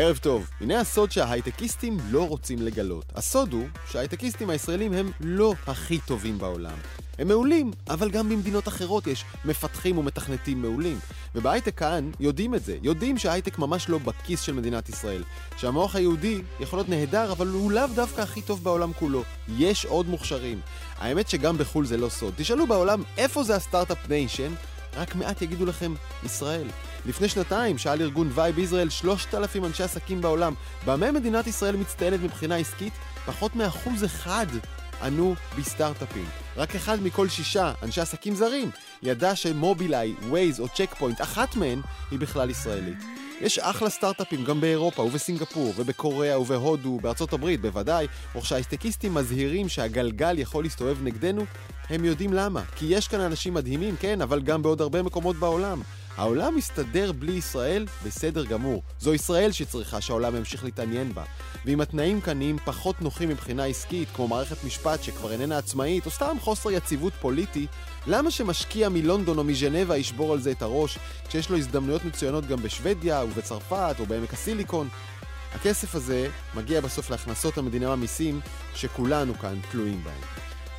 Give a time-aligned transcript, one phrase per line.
[0.00, 0.50] ערב טוב.
[0.60, 3.04] הנה הסוד שההייטקיסטים לא רוצים לגלות.
[3.14, 6.76] הסוד הוא שההייטקיסטים הישראלים הם לא הכי טובים בעולם.
[7.18, 10.98] הם מעולים, אבל גם במדינות אחרות יש מפתחים ומתכנתים מעולים.
[11.34, 15.22] ובהייטק כאן יודעים את זה, יודעים שההייטק ממש לא בכיס של מדינת ישראל.
[15.56, 19.22] שהמוח היהודי יכול להיות נהדר, אבל הוא לאו דווקא הכי טוב בעולם כולו.
[19.58, 20.60] יש עוד מוכשרים.
[20.98, 22.34] האמת שגם בחו"ל זה לא סוד.
[22.36, 24.52] תשאלו בעולם איפה זה ה start-up nation,
[24.96, 26.66] רק מעט יגידו לכם ישראל.
[27.06, 30.54] לפני שנתיים שאל ארגון וייב ישראל 3,000 אנשי עסקים בעולם,
[30.86, 32.92] במה מדינת ישראל מצטיינת מבחינה עסקית?
[33.26, 34.46] פחות מאחוז אחד
[35.02, 36.28] ענו בסטארט-אפים.
[36.56, 38.70] רק אחד מכל שישה אנשי עסקים זרים
[39.02, 41.80] ידע שמובילאיי, ווייז או צ'ק פוינט, אחת מהן
[42.10, 42.98] היא בכלל ישראלית.
[43.40, 48.06] יש אחלה סטארט-אפים גם באירופה ובסינגפור ובקוריאה ובהודו ובארצות הברית בוודאי,
[48.36, 51.44] וכשההייטקיסטים מזהירים שהגלגל יכול להסתובב נגדנו,
[51.90, 52.62] הם יודעים למה.
[52.76, 55.80] כי יש כאן אנשים מדהימים, כן, אבל גם בעוד הרבה מקומות בעולם.
[56.16, 58.82] העולם מסתדר בלי ישראל בסדר גמור.
[59.00, 61.24] זו ישראל שצריכה שהעולם ימשיך להתעניין בה.
[61.64, 66.10] ואם התנאים כאן נהיים פחות נוחים מבחינה עסקית, כמו מערכת משפט שכבר איננה עצמאית, או
[66.10, 67.66] סתם חוסר יציבות פוליטי,
[68.06, 72.62] למה שמשקיע מלונדון או מז'נבה ישבור על זה את הראש, כשיש לו הזדמנויות מצוינות גם
[72.62, 74.88] בשוודיה ובצרפת או בעמק הסיליקון?
[75.54, 78.40] הכסף הזה מגיע בסוף להכנסות המדינה מהמיסים
[78.74, 80.20] שכולנו כאן תלויים בהם.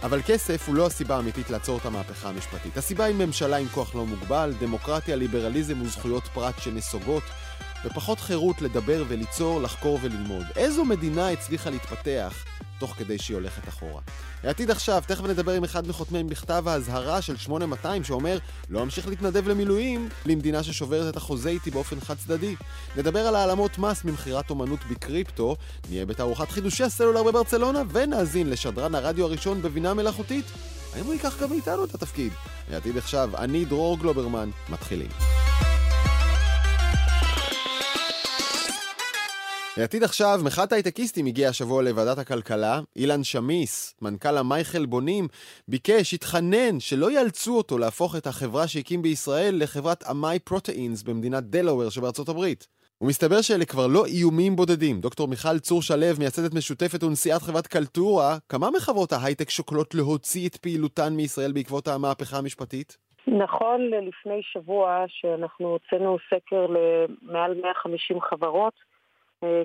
[0.03, 2.77] אבל כסף הוא לא הסיבה האמיתית לעצור את המהפכה המשפטית.
[2.77, 7.23] הסיבה היא ממשלה עם כוח לא מוגבל, דמוקרטיה, ליברליזם וזכויות פרט שנסוגות,
[7.85, 10.45] ופחות חירות לדבר וליצור, לחקור וללמוד.
[10.55, 12.45] איזו מדינה הצליחה להתפתח
[12.79, 14.01] תוך כדי שהיא הולכת אחורה?
[14.43, 18.37] העתיד עכשיו, תכף נדבר עם אחד מחותמי מכתב האזהרה של 8200 שאומר
[18.69, 22.55] לא אמשיך להתנדב למילואים למדינה ששוברת את החוזה איתי באופן חד צדדי.
[22.97, 25.55] נדבר על העלמות מס ממכירת אומנות בקריפטו,
[25.89, 30.45] נהיה בתערוכת חידושי הסלולר בברצלונה ונאזין לשדרן הרדיו הראשון בבינה מלאכותית.
[30.95, 32.33] האם הוא ייקח גם מאיתנו את התפקיד?
[32.71, 35.09] העתיד עכשיו, אני דרור גלוברמן, מתחילים.
[39.79, 42.79] לעתיד עכשיו, מחאת הייטקיסטים הגיע השבוע לוועדת הכלכלה.
[42.95, 45.27] אילן סמיש, מנכ"ל אמאי חלבונים,
[45.67, 51.89] ביקש, התחנן, שלא יאלצו אותו להפוך את החברה שהקים בישראל לחברת Amai Proteins במדינת דלאוור
[51.89, 52.67] שבארצות הברית.
[53.01, 55.01] ומסתבר שאלה כבר לא איומים בודדים.
[55.01, 60.55] דוקטור מיכל צור שלו, מייסדת משותפת ונשיאת חברת קלטורה, כמה מחברות ההייטק שוקלות להוציא את
[60.55, 62.97] פעילותן מישראל בעקבות המהפכה המשפטית?
[63.27, 68.73] נכון לפני שבוע שאנחנו הוצאנו סקר למעל 150 חברות,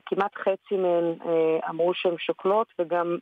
[0.06, 3.16] כמעט חצי מהן אה, אמרו שהן שוקלות, וגם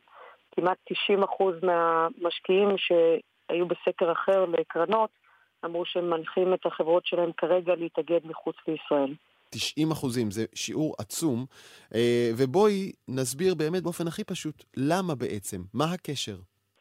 [0.51, 0.77] כמעט
[1.11, 5.09] 90% מהמשקיעים שהיו בסקר אחר לקרנות,
[5.65, 9.13] אמרו שהם מנחים את החברות שלהם כרגע להתאגד מחוץ לישראל.
[9.49, 11.45] 90 אחוזים, זה שיעור עצום.
[11.95, 15.61] אה, ובואי נסביר באמת באופן הכי פשוט, למה בעצם?
[15.73, 16.35] מה הקשר?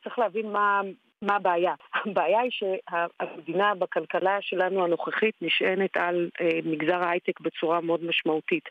[0.04, 0.80] צריך להבין מה,
[1.22, 1.74] מה הבעיה.
[2.06, 6.30] הבעיה היא שהמדינה בכלכלה שלנו הנוכחית נשענת על
[6.64, 8.64] מגזר ההייטק בצורה מאוד משמעותית.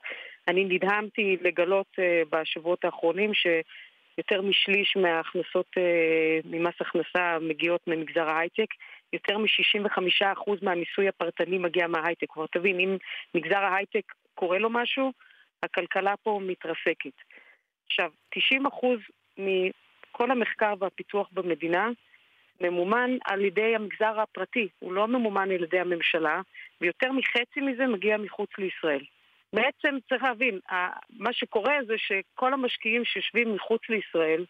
[0.48, 8.68] אני נדהמתי לגלות uh, בשבועות האחרונים שיותר משליש מההכנסות uh, ממס הכנסה מגיעות ממגזר ההייטק.
[9.14, 12.28] יותר מ-65% מהמיסוי הפרטני מגיע מההייטק.
[12.30, 12.98] כלומר, תבין, אם
[13.36, 15.12] מגזר ההייטק קורה לו משהו,
[15.64, 17.16] הכלכלה פה מתרסקת.
[17.86, 18.40] עכשיו, 90%
[19.38, 21.90] מכל המחקר והפיתוח במדינה
[22.62, 26.42] ממומן על ידי המגזר הפרטי, הוא לא ממומן על ידי הממשלה,
[26.82, 29.04] ויותר מחצי מזה מגיע מחוץ לישראל.
[29.54, 30.60] בעצם צריך להבין,
[31.10, 34.46] מה שקורה זה שכל המשקיעים שיושבים מחוץ לישראל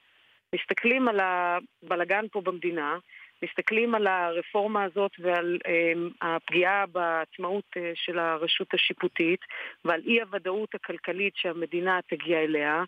[0.55, 2.97] מסתכלים על הבלגן פה במדינה,
[3.43, 9.39] מסתכלים על הרפורמה הזאת ועל um, הפגיעה בעצמאות uh, של הרשות השיפוטית
[9.85, 12.83] ועל אי הוודאות הכלכלית שהמדינה תגיע אליה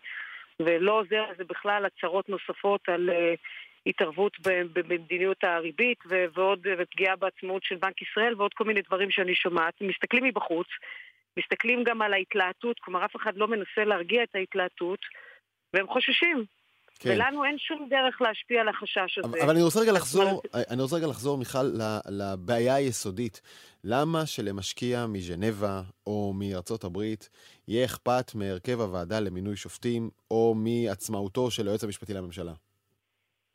[0.60, 3.14] ולא עוזר לזה בכלל הצהרות נוספות על uh,
[3.86, 4.32] התערבות
[4.72, 5.98] במדיניות הריבית
[6.34, 9.74] ועוד ופגיעה בעצמאות של בנק ישראל ועוד כל מיני דברים שאני שומעת.
[9.80, 10.66] מסתכלים מבחוץ
[11.38, 14.98] מסתכלים גם על ההתלהטות, כלומר אף אחד לא מנסה להרגיע את ההתלהטות,
[15.74, 16.44] והם חוששים.
[16.98, 17.10] כן.
[17.10, 19.42] ולנו אין שום דרך להשפיע על החשש הזה.
[19.42, 21.64] אבל, אני רוצה רגע לחזור, אני רוצה רגע לחזור, מיכל,
[22.08, 23.40] לבעיה היסודית.
[23.84, 27.28] למה שלמשקיע מז'נבה או מארצות הברית
[27.68, 32.52] יהיה אכפת מהרכב הוועדה למינוי שופטים או מעצמאותו של היועץ המשפטי לממשלה?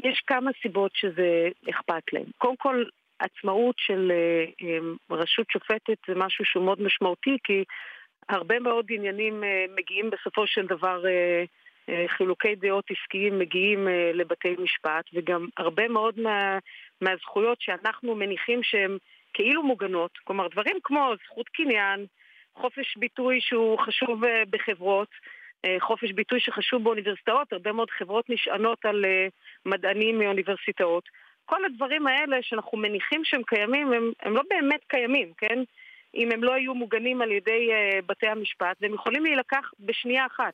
[0.04, 2.25] יש כמה סיבות שזה אכפת להם.
[2.38, 2.84] קודם כל,
[3.19, 4.77] עצמאות של אה, אה,
[5.12, 7.63] רשות שופטת זה משהו שהוא מאוד משמעותי, כי
[8.30, 11.04] הרבה מאוד עניינים אה, מגיעים בסופו של דבר,
[12.07, 16.57] חילוקי דעות עסקיים מגיעים לבתי משפט, וגם הרבה מאוד מה,
[17.01, 18.98] מהזכויות שאנחנו מניחים שהן
[19.33, 22.06] כאילו מוגנות, כלומר דברים כמו זכות קניין,
[22.56, 25.07] חופש ביטוי שהוא חשוב בחברות,
[25.80, 29.06] חופש ביטוי שחשוב באוניברסיטאות, הרבה מאוד חברות נשענות על
[29.65, 31.04] מדענים מאוניברסיטאות.
[31.50, 35.60] כל הדברים האלה שאנחנו מניחים שהם קיימים, הם, הם לא באמת קיימים, כן?
[36.16, 40.54] אם הם לא יהיו מוגנים על ידי uh, בתי המשפט, והם יכולים להילקח בשנייה אחת.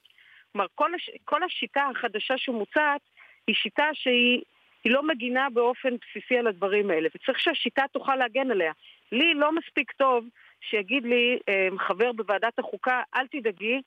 [0.52, 1.10] כלומר, כל, הש...
[1.26, 3.02] כל השיטה החדשה שמוצעת
[3.48, 4.42] היא שיטה שהיא
[4.86, 8.72] לא מגינה באופן בסיסי על הדברים האלה, וצריך שהשיטה תוכל להגן עליה.
[9.12, 10.26] לי לא מספיק טוב
[10.62, 13.82] שיגיד לי um, חבר בוועדת החוקה, אל תדאגי,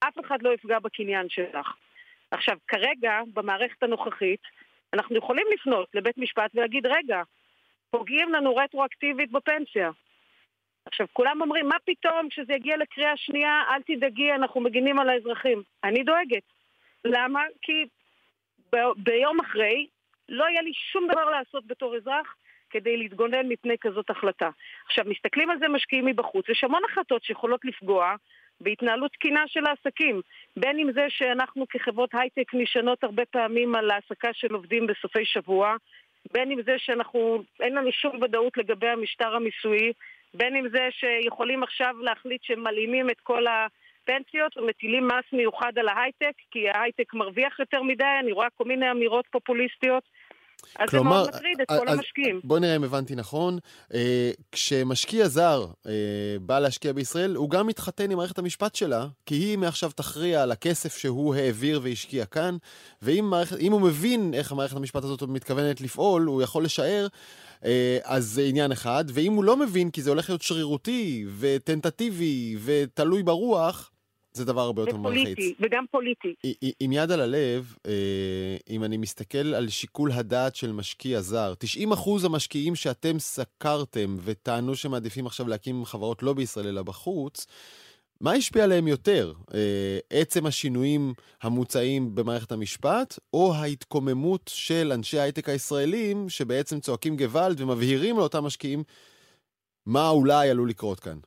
[0.00, 1.72] אף אחד לא יפגע בקניין שלך.
[2.30, 4.40] עכשיו, כרגע, במערכת הנוכחית,
[4.92, 7.22] אנחנו יכולים לפנות לבית משפט ולהגיד, רגע,
[7.90, 9.90] פוגעים לנו רטרואקטיבית בפנסיה.
[10.84, 15.62] עכשיו, כולם אומרים, מה פתאום, כשזה יגיע לקריאה שנייה, אל תדאגי, אנחנו מגינים על האזרחים.
[15.84, 16.42] אני דואגת.
[17.04, 17.42] למה?
[17.62, 17.84] כי
[18.72, 19.86] ב- ביום אחרי,
[20.28, 22.36] לא יהיה לי שום דבר לעשות בתור אזרח
[22.70, 24.50] כדי להתגונן מפני כזאת החלטה.
[24.86, 28.14] עכשיו, מסתכלים על זה משקיעים מבחוץ, יש המון החלטות שיכולות לפגוע
[28.62, 30.20] בהתנהלות תקינה של העסקים.
[30.56, 35.76] בין אם זה שאנחנו כחברות הייטק נשענות הרבה פעמים על העסקה של עובדים בסופי שבוע,
[36.32, 39.92] בין אם זה שאנחנו, אין לנו שום ודאות לגבי המשטר המיסויי,
[40.34, 46.32] בין אם זה שיכולים עכשיו להחליט שמלאימים את כל הפנסיות ומטילים מס מיוחד על ההייטק,
[46.50, 50.04] כי ההייטק מרוויח יותר מדי, אני רואה כל מיני אמירות פופוליסטיות.
[50.78, 52.40] אז כלומר, זה מאוד מטריד את כל המשקיעים.
[52.44, 53.58] בוא נראה אם הבנתי נכון.
[53.94, 55.92] אה, כשמשקיע זר אה,
[56.40, 60.52] בא להשקיע בישראל, הוא גם מתחתן עם מערכת המשפט שלה, כי היא מעכשיו תכריע על
[60.52, 62.56] הכסף שהוא העביר והשקיע כאן,
[63.02, 67.06] ואם מערכת, הוא מבין איך המערכת המשפט הזאת מתכוונת לפעול, הוא יכול לשער.
[67.64, 72.56] אה, אז זה עניין אחד, ואם הוא לא מבין, כי זה הולך להיות שרירותי וטנטטיבי
[72.64, 73.90] ותלוי ברוח,
[74.32, 75.28] זה דבר הרבה יותר מלחיץ.
[75.32, 76.34] ופוליטי, וגם פוליטי.
[76.80, 82.24] עם יד על הלב, אה, אם אני מסתכל על שיקול הדעת של משקיע זר, 90%
[82.24, 87.46] המשקיעים שאתם סקרתם וטענו שמעדיפים עכשיו להקים חברות לא בישראל אלא בחוץ,
[88.20, 89.32] מה השפיע עליהם יותר?
[89.54, 97.60] אה, עצם השינויים המוצעים במערכת המשפט, או ההתקוממות של אנשי ההייטק הישראלים, שבעצם צועקים גוואלד
[97.60, 98.82] ומבהירים לאותם משקיעים
[99.86, 101.18] מה אולי עלול לקרות כאן?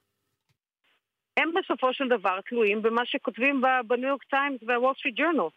[1.37, 5.47] הם בסופו של דבר תלויים במה שכותבים בניו יורק טיימס והוול סטריט ג'ורנל,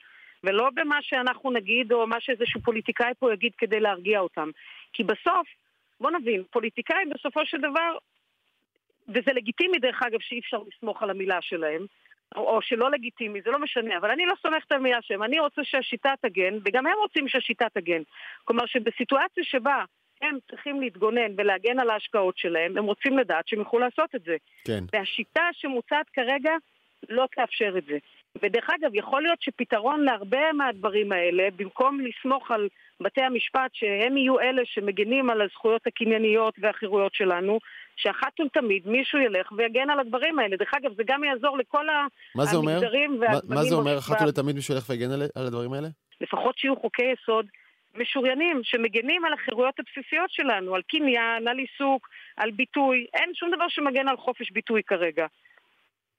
[0.45, 4.51] ולא במה שאנחנו נגיד או מה שאיזשהו פוליטיקאי פה יגיד כדי להרגיע אותם.
[4.93, 5.47] כי בסוף,
[6.01, 7.97] בוא נבין, פוליטיקאי בסופו של דבר,
[9.09, 11.87] וזה לגיטימי דרך אגב שאי אפשר לסמוך על המילה שלהם,
[12.37, 15.65] או שלא לגיטימי, זה לא משנה, אבל אני לא סומכת על מילה שלהם, אני רוצה
[15.65, 18.03] שהשיטה תגן, וגם הם רוצים שהשיטה תגן.
[18.45, 19.85] כלומר שבסיטואציה שבה
[20.23, 24.37] הם צריכים להתגונן ולהגן על ההשקעות שלהם, הם רוצים לדעת שהם יוכלו לעשות את זה.
[24.65, 24.85] כן.
[24.93, 26.53] והשיטה שמוצעת כרגע
[27.09, 27.99] לא תאפשר את זה.
[28.43, 32.69] ודרך אגב, יכול להיות שפתרון להרבה מהדברים האלה, במקום לסמוך על
[33.01, 37.59] בתי המשפט שהם יהיו אלה שמגנים על הזכויות הקנייניות והחירויות שלנו,
[37.97, 40.57] שאחת ולתמיד מישהו ילך ויגן על הדברים האלה.
[40.57, 43.57] דרך אגב, זה גם יעזור לכל המגזרים והגוונים.
[43.57, 45.89] מה זה אומר אחת ולתמיד מישהו ילך ויגן על, על הדברים האלה?
[46.21, 47.47] לפחות שיהיו חוקי יסוד
[47.95, 53.07] משוריינים שמגנים על החירויות הבסיסיות שלנו, על קניין, על עיסוק, על ביטוי.
[53.15, 55.27] אין שום דבר שמגן על חופש ביטוי כרגע.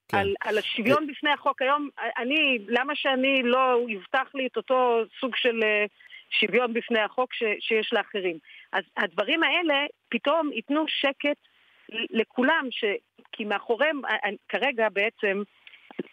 [0.08, 0.18] כן.
[0.18, 1.62] על, על השוויון בפני החוק.
[1.62, 5.86] היום, אני, למה שאני לא יובטח לי את אותו סוג של אה,
[6.30, 8.38] שוויון בפני החוק ש, שיש לאחרים?
[8.72, 11.38] אז הדברים האלה פתאום ייתנו שקט
[11.90, 12.84] לכולם, ש,
[13.32, 14.02] כי מאחוריהם,
[14.50, 15.42] כרגע בעצם,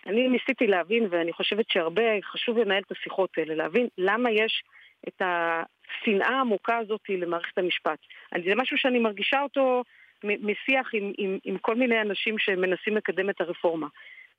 [0.07, 4.63] אני ניסיתי להבין, ואני חושבת שהרבה חשוב לנהל את השיחות האלה, להבין למה יש
[5.09, 7.99] את השנאה העמוקה הזאת למערכת המשפט.
[8.45, 9.83] זה משהו שאני מרגישה אותו
[10.25, 13.87] משיח עם, עם, עם כל מיני אנשים שמנסים לקדם את הרפורמה.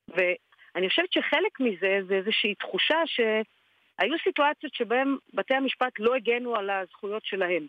[0.08, 6.70] ואני חושבת שחלק מזה זה איזושהי תחושה שהיו סיטואציות שבהן בתי המשפט לא הגנו על
[6.70, 7.68] הזכויות שלהם.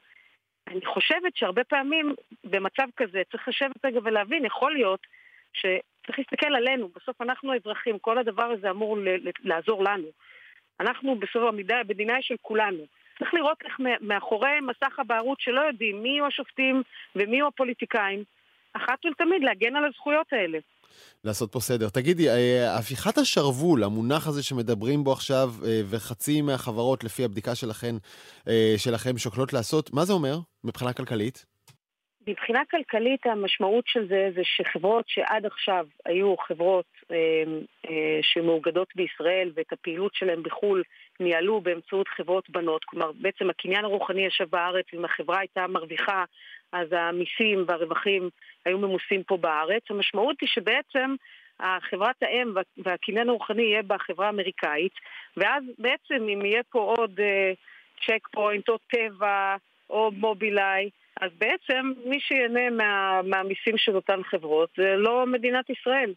[0.69, 2.15] אני חושבת שהרבה פעמים
[2.45, 5.07] במצב כזה צריך לשבת רגע ולהבין, יכול להיות
[5.53, 8.99] שצריך להסתכל עלינו, בסוף אנחנו האזרחים, כל הדבר הזה אמור
[9.45, 10.09] לעזור לנו.
[10.81, 12.85] אנחנו בסוף המידה, המדינה היא של כולנו.
[13.19, 16.83] צריך לראות איך מאחורי מסך הבערות שלא יודעים מי יהיו השופטים
[17.17, 18.25] ומי יהיו הפוליטיקאים,
[18.73, 20.59] אחת ולתמיד להגן על הזכויות האלה.
[21.25, 21.89] לעשות פה סדר.
[21.89, 27.97] תגידי, אה, הפיכת השרוול, המונח הזה שמדברים בו עכשיו, אה, וחצי מהחברות, לפי הבדיקה שלכם,
[28.49, 31.47] אה, שלכם שוקלות לעשות, מה זה אומר מבחינה כלכלית?
[32.29, 36.87] מבחינה כלכלית המשמעות של זה זה שחברות שעד עכשיו היו חברות
[38.23, 40.83] שמאוגדות בישראל ואת הפעילות שלהן בחו"ל
[41.21, 46.25] ניהלו באמצעות חברות בנות, כלומר בעצם הקניין הרוחני ישב בארץ ואם החברה הייתה מרוויחה
[46.73, 48.31] אז המיסים והרווחים
[48.65, 49.83] היו ממוסים פה בארץ.
[49.91, 51.15] המשמעות היא שבעצם
[51.61, 54.93] החברת האם והקניין הרוחני יהיה בחברה האמריקאית
[55.37, 57.21] ואז בעצם אם יהיה פה עוד
[58.07, 59.57] צ'ק אה, פוינט או טבע
[59.91, 66.13] או מובילאיי אז בעצם מי שיהנה מה, מהמיסים של אותן חברות זה לא מדינת ישראל.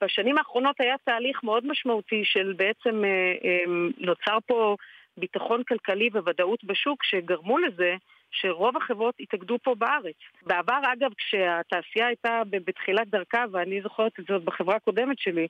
[0.00, 3.64] בשנים האחרונות היה תהליך מאוד משמעותי של בעצם אה, אה,
[3.98, 4.76] נוצר פה
[5.16, 7.94] ביטחון כלכלי וודאות בשוק שגרמו לזה
[8.30, 10.16] שרוב החברות התאגדו פה בארץ.
[10.46, 15.46] בעבר, אגב, כשהתעשייה הייתה בתחילת דרכה, ואני זוכרת את זאת בחברה הקודמת שלי,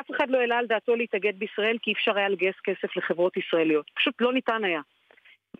[0.00, 3.36] אף אחד לא העלה על דעתו להתאגד בישראל כי אי אפשר היה לגייס כסף לחברות
[3.36, 3.90] ישראליות.
[3.94, 4.80] פשוט לא ניתן היה.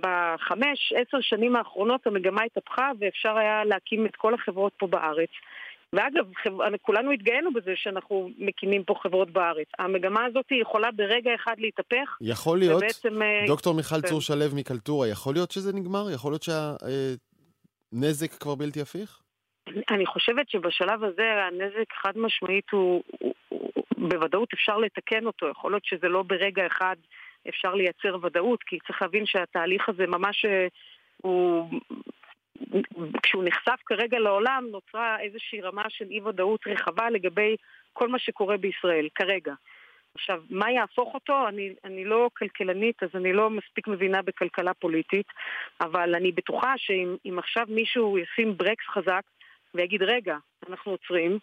[0.01, 5.31] בחמש, עשר שנים האחרונות המגמה התהפכה ואפשר היה להקים את כל החברות פה בארץ.
[5.92, 6.25] ואגב,
[6.83, 9.66] כולנו התגאינו בזה שאנחנו מקימים פה חברות בארץ.
[9.78, 12.16] המגמה הזאת יכולה ברגע אחד להתהפך.
[12.21, 14.09] יכול להיות, ובעצם, אה, דוקטור מיכל כן.
[14.09, 16.11] צור שלו מקלטורה, יכול להיות שזה נגמר?
[16.14, 19.21] יכול להיות שהנזק כבר בלתי הפיך?
[19.90, 25.49] אני חושבת שבשלב הזה הנזק חד משמעית הוא, הוא, הוא, בוודאות אפשר לתקן אותו.
[25.49, 26.97] יכול להיות שזה לא ברגע אחד
[27.49, 30.66] אפשר לייצר ודאות, כי צריך להבין שהתהליך הזה ממש אה,
[31.16, 31.71] הוא...
[33.23, 37.57] כשהוא נחשף כרגע לעולם, נוצרה איזושהי רמה של אי-ודאות רחבה לגבי
[37.93, 39.55] כל מה שקורה בישראל, כרגע.
[40.15, 41.49] עכשיו, מה יהפוך אותו?
[41.49, 45.27] אני, אני לא כלכלנית, אז אני לא מספיק מבינה בכלכלה פוליטית,
[45.81, 49.23] אבל אני בטוחה שאם עכשיו מישהו ישים ברקס חזק
[49.75, 50.37] ויגיד, רגע,
[50.69, 51.38] אנחנו עוצרים,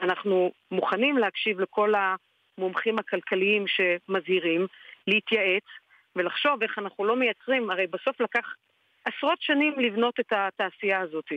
[0.00, 1.94] אנחנו מוכנים להקשיב לכל
[2.58, 4.66] המומחים הכלכליים שמזהירים,
[5.06, 5.64] להתייעץ
[6.16, 8.54] ולחשוב איך אנחנו לא מייצרים, הרי בסוף לקח
[9.04, 11.32] עשרות שנים לבנות את התעשייה הזאת.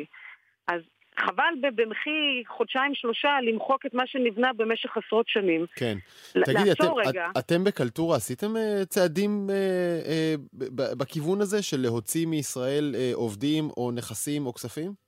[0.68, 0.82] אז
[1.20, 5.66] חבל במחי חודשיים-שלושה למחוק את מה שנבנה במשך עשרות שנים.
[5.76, 5.98] כן.
[6.46, 7.28] תגידי, אתם, רגע.
[7.32, 10.06] את, אתם בקלטורה עשיתם uh, צעדים uh,
[10.54, 15.05] uh, בכיוון הזה של להוציא מישראל uh, עובדים או נכסים או כספים?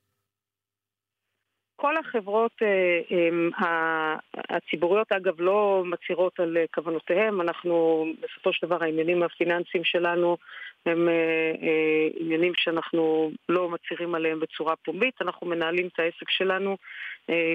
[1.80, 4.16] כל החברות אה,
[4.50, 7.42] הציבוריות, אגב, לא מצהירות על אה, כוונותיהן.
[7.42, 10.38] אנחנו, בסופו של דבר, העניינים הפיננסיים שלנו
[10.86, 15.22] הם אה, עניינים שאנחנו לא מצהירים עליהם בצורה פומבית.
[15.22, 16.78] אנחנו מנהלים את העסק שלנו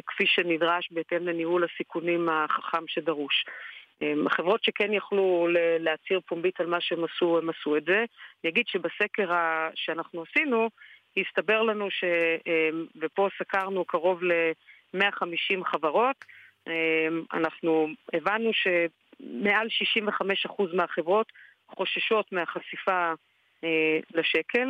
[0.07, 3.45] כפי שנדרש בהתאם לניהול הסיכונים החכם שדרוש.
[4.27, 5.47] החברות שכן יכלו
[5.81, 8.05] להצהיר פומבית על מה שהם עשו, הם עשו את זה.
[8.45, 9.31] אני אגיד שבסקר
[9.75, 10.69] שאנחנו עשינו,
[11.17, 12.05] הסתבר לנו ש...
[12.47, 16.17] אמ, ופה סקרנו קרוב ל-150 חברות,
[16.67, 16.73] אמ,
[17.33, 21.33] אנחנו הבנו שמעל 65% מהחברות
[21.69, 23.13] חוששות מהחשיפה
[23.65, 24.69] אה, לשקל,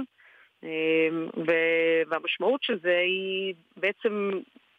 [0.62, 0.68] אמ,
[1.46, 4.30] והמשמעות של זה היא בעצם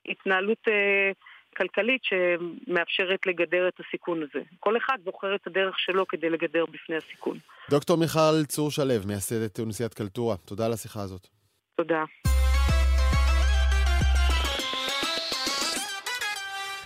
[0.06, 1.12] התנהלות אה,
[1.58, 4.42] כלכלית שמאפשרת לגדר את הסיכון הזה.
[4.60, 7.38] כל אחד בוחר את הדרך שלו כדי לגדר בפני הסיכון.
[7.70, 11.43] דוקטור מיכל צור שלו, מייסדת אוניברסיטת קלטורה, תודה על השיחה הזאת.
[11.76, 12.04] תודה.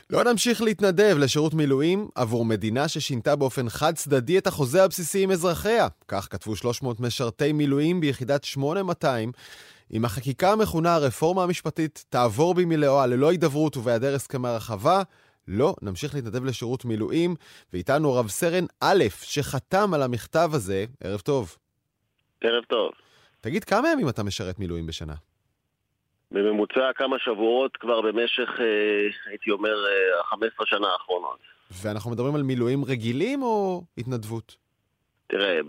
[0.10, 5.32] לא נמשיך להתנדב לשירות מילואים עבור מדינה ששינתה באופן חד צדדי את החוזה הבסיסי עם
[5.32, 5.88] אזרחיה.
[6.08, 9.32] כך כתבו 300 משרתי מילואים ביחידת 8200.
[9.94, 15.02] אם החקיקה המכונה הרפורמה המשפטית תעבור במילואה ללא הידברות ובהיעדר הסכמי רחבה,
[15.48, 17.36] לא נמשיך להתנדב לשירות מילואים.
[17.74, 20.86] ואיתנו רב סרן א', שחתם על המכתב הזה.
[21.04, 21.58] ערב טוב.
[22.42, 23.07] ערב טוב.
[23.42, 25.14] תגיד, כמה ימים אתה משרת מילואים בשנה?
[26.32, 29.76] בממוצע כמה שבועות כבר במשך, אה, הייתי אומר,
[30.20, 31.40] ה-15 אה, שנה האחרונות.
[31.82, 34.56] ואנחנו מדברים על מילואים רגילים או התנדבות?
[35.28, 35.60] תראה,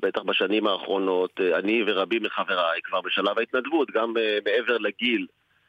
[0.00, 4.14] בטח בשנים האחרונות, אה, אני ורבים מחבריי כבר בשלב ההתנדבות, גם
[4.44, 5.26] מעבר לגיל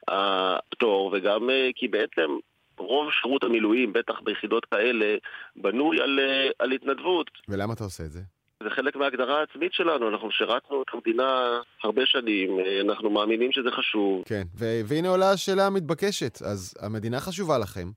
[0.07, 2.37] הפטור, וגם כי בעצם
[2.77, 5.15] רוב שירות המילואים, בטח ביחידות כאלה,
[5.55, 6.19] בנוי על,
[6.59, 7.31] על התנדבות.
[7.49, 8.19] ולמה אתה עושה את זה?
[8.63, 14.23] זה חלק מההגדרה העצמית שלנו, אנחנו שירתנו את המדינה הרבה שנים, אנחנו מאמינים שזה חשוב.
[14.25, 16.41] כן, ו- והנה עולה השאלה המתבקשת.
[16.41, 17.87] אז המדינה חשובה לכם,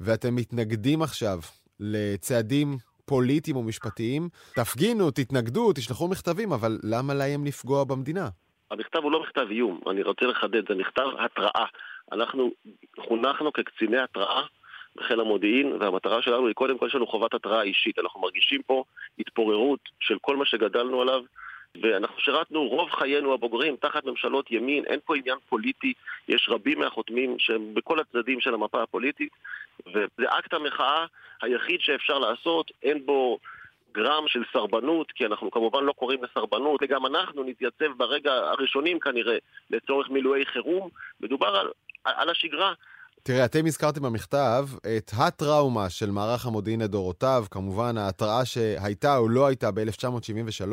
[0.00, 1.38] ואתם מתנגדים עכשיו
[1.80, 8.28] לצעדים פוליטיים או משפטיים, תפגינו, תתנגדו, תשלחו מכתבים, אבל למה להם לפגוע במדינה?
[8.70, 11.66] המכתב הוא לא מכתב איום, אני רוצה לחדד, זה מכתב התראה.
[12.12, 12.50] אנחנו
[13.00, 14.42] חונכנו כקציני התראה
[14.96, 17.98] בחיל המודיעין, והמטרה שלנו היא קודם כל, יש לנו חובת התראה אישית.
[17.98, 18.84] אנחנו מרגישים פה
[19.18, 21.22] התפוררות של כל מה שגדלנו עליו,
[21.82, 25.92] ואנחנו שירתנו רוב חיינו הבוגרים תחת ממשלות ימין, אין פה עניין פוליטי,
[26.28, 29.32] יש רבים מהחותמים שהם בכל הצדדים של המפה הפוליטית,
[29.86, 31.06] וזה אקט המחאה
[31.42, 33.38] היחיד שאפשר לעשות, אין בו
[33.92, 39.36] גרם של סרבנות, כי אנחנו כמובן לא קוראים לסרבנות, וגם אנחנו נתייצב ברגע הראשונים כנראה
[39.70, 40.88] לצורך מילואי חירום.
[41.20, 41.68] מדובר על,
[42.04, 42.72] על השגרה.
[43.22, 44.64] תראה, אתם הזכרתם במכתב
[44.96, 50.72] את הטראומה של מערך המודיעין לדורותיו, כמובן ההתראה שהייתה או לא הייתה ב-1973,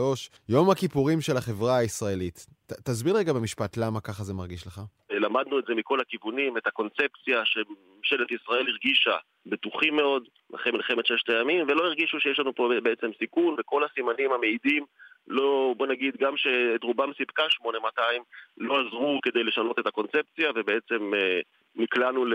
[0.50, 2.46] יום הכיפורים של החברה הישראלית.
[2.66, 4.82] ת, תסביר רגע במשפט למה ככה זה מרגיש לך.
[5.10, 10.24] למדנו את זה מכל הכיוונים, את הקונספציה שממשלת ישראל הרגישה בטוחים מאוד
[10.56, 14.86] אחרי מלחמת ששת הימים, ולא הרגישו שיש לנו פה בעצם סיכון, וכל הסימנים המעידים
[15.28, 18.22] לא, בוא נגיד, גם שאת רובם סיפקה 8200,
[18.58, 21.40] לא עזרו כדי לשנות את הקונספציה, ובעצם אה,
[21.78, 22.26] נקלענו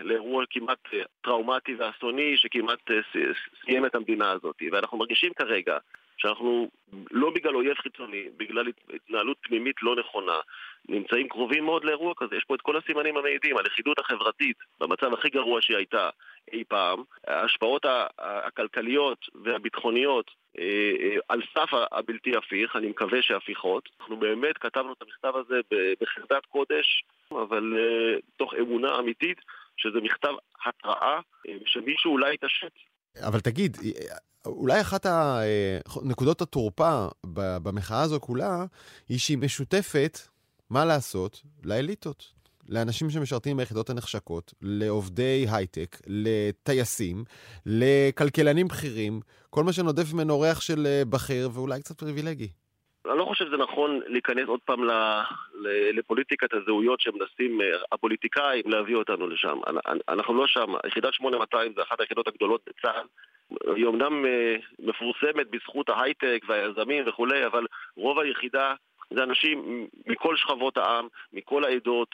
[0.00, 0.78] לאירוע כמעט
[1.20, 2.96] טראומטי ואסוני, שכמעט אה,
[3.64, 4.62] סיים את המדינה הזאת.
[4.72, 5.78] ואנחנו מרגישים כרגע
[6.22, 6.68] שאנחנו,
[7.10, 10.40] לא בגלל אויב חיצוני, בגלל התנהלות פנימית לא נכונה,
[10.88, 12.36] נמצאים קרובים מאוד לאירוע כזה.
[12.36, 16.10] יש פה את כל הסימנים המעידים, הלכידות החברתית, במצב הכי גרוע שהיא הייתה
[16.52, 17.86] אי פעם, ההשפעות
[18.18, 20.64] הכלכליות והביטחוניות אה,
[21.00, 23.88] אה, על סף הבלתי הפיך, אני מקווה שהפיכות.
[24.00, 25.60] אנחנו באמת כתבנו את המכתב הזה
[26.00, 29.38] בחרדת קודש, אבל אה, תוך אמונה אמיתית
[29.76, 30.32] שזה מכתב
[30.66, 31.20] התראה
[31.64, 32.72] שמישהו אולי יתעשת.
[33.28, 33.76] אבל תגיד,
[34.46, 35.06] אולי אחת
[36.02, 38.64] נקודות התורפה במחאה הזו כולה,
[39.08, 40.18] היא שהיא משותפת,
[40.70, 42.42] מה לעשות, לאליטות.
[42.68, 47.24] לאנשים שמשרתים ביחידות הנחשקות, לעובדי הייטק, לטייסים,
[47.66, 49.20] לכלכלנים בכירים,
[49.50, 52.48] כל מה שנודף ממנו ריח של אה, בכיר ואולי קצת פריבילגי.
[53.10, 54.80] אני לא חושב שזה נכון להיכנס עוד פעם
[55.92, 59.58] לפוליטיקת הזהויות שמנסים אה, הפוליטיקאים להביא אותנו לשם.
[60.08, 60.74] אנחנו לא שם.
[60.86, 63.06] יחידת 8200 זה אחת היחידות הגדולות בצה"ל.
[63.76, 67.66] היא אומנם אה, מפורסמת בזכות ההייטק והיזמים וכולי, אבל
[67.96, 68.74] רוב היחידה
[69.10, 72.08] זה אנשים מכל שכבות העם, מכל העדות.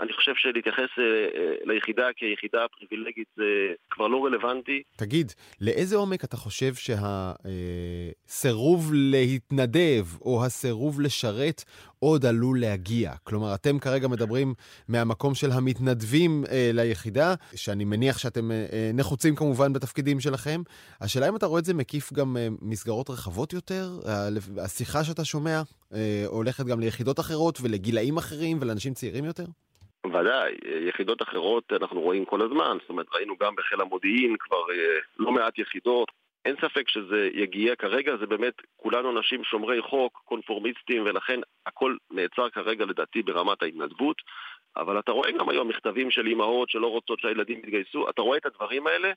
[0.00, 3.44] אני חושב שלהתייחס אה, אה, ליחידה כיחידה פריבילגית זה
[3.90, 4.82] כבר לא רלוונטי.
[4.96, 6.72] תגיד, לאיזה עומק אתה חושב
[8.24, 11.64] שהסירוב להתנדב או הסירוב לשרת
[11.98, 13.12] עוד עלול להגיע?
[13.24, 14.54] כלומר, אתם כרגע מדברים
[14.88, 20.62] מהמקום של המתנדבים אה, ליחידה, שאני מניח שאתם אה, אה נחוצים כמובן בתפקידים שלכם.
[21.00, 23.90] השאלה אם אתה רואה את זה מקיף גם אה, מסגרות רחבות יותר?
[24.64, 25.62] השיחה שאתה שומע
[25.94, 29.44] אה, הולכת גם ליחידות אחרות ולגילאים אחרים ולאנשים צעירים יותר?
[30.14, 30.54] ודאי,
[30.88, 35.32] יחידות אחרות אנחנו רואים כל הזמן, זאת אומרת ראינו גם בחיל המודיעין כבר אה, לא
[35.32, 36.08] מעט יחידות.
[36.44, 42.50] אין ספק שזה יגיע כרגע, זה באמת כולנו אנשים שומרי חוק, קונפורמיסטים, ולכן הכל נעצר
[42.50, 44.16] כרגע לדעתי ברמת ההתנדבות.
[44.76, 48.46] אבל אתה רואה גם היום מכתבים של אימהות שלא רוצות שהילדים יתגייסו, אתה רואה את
[48.46, 49.12] הדברים האלה,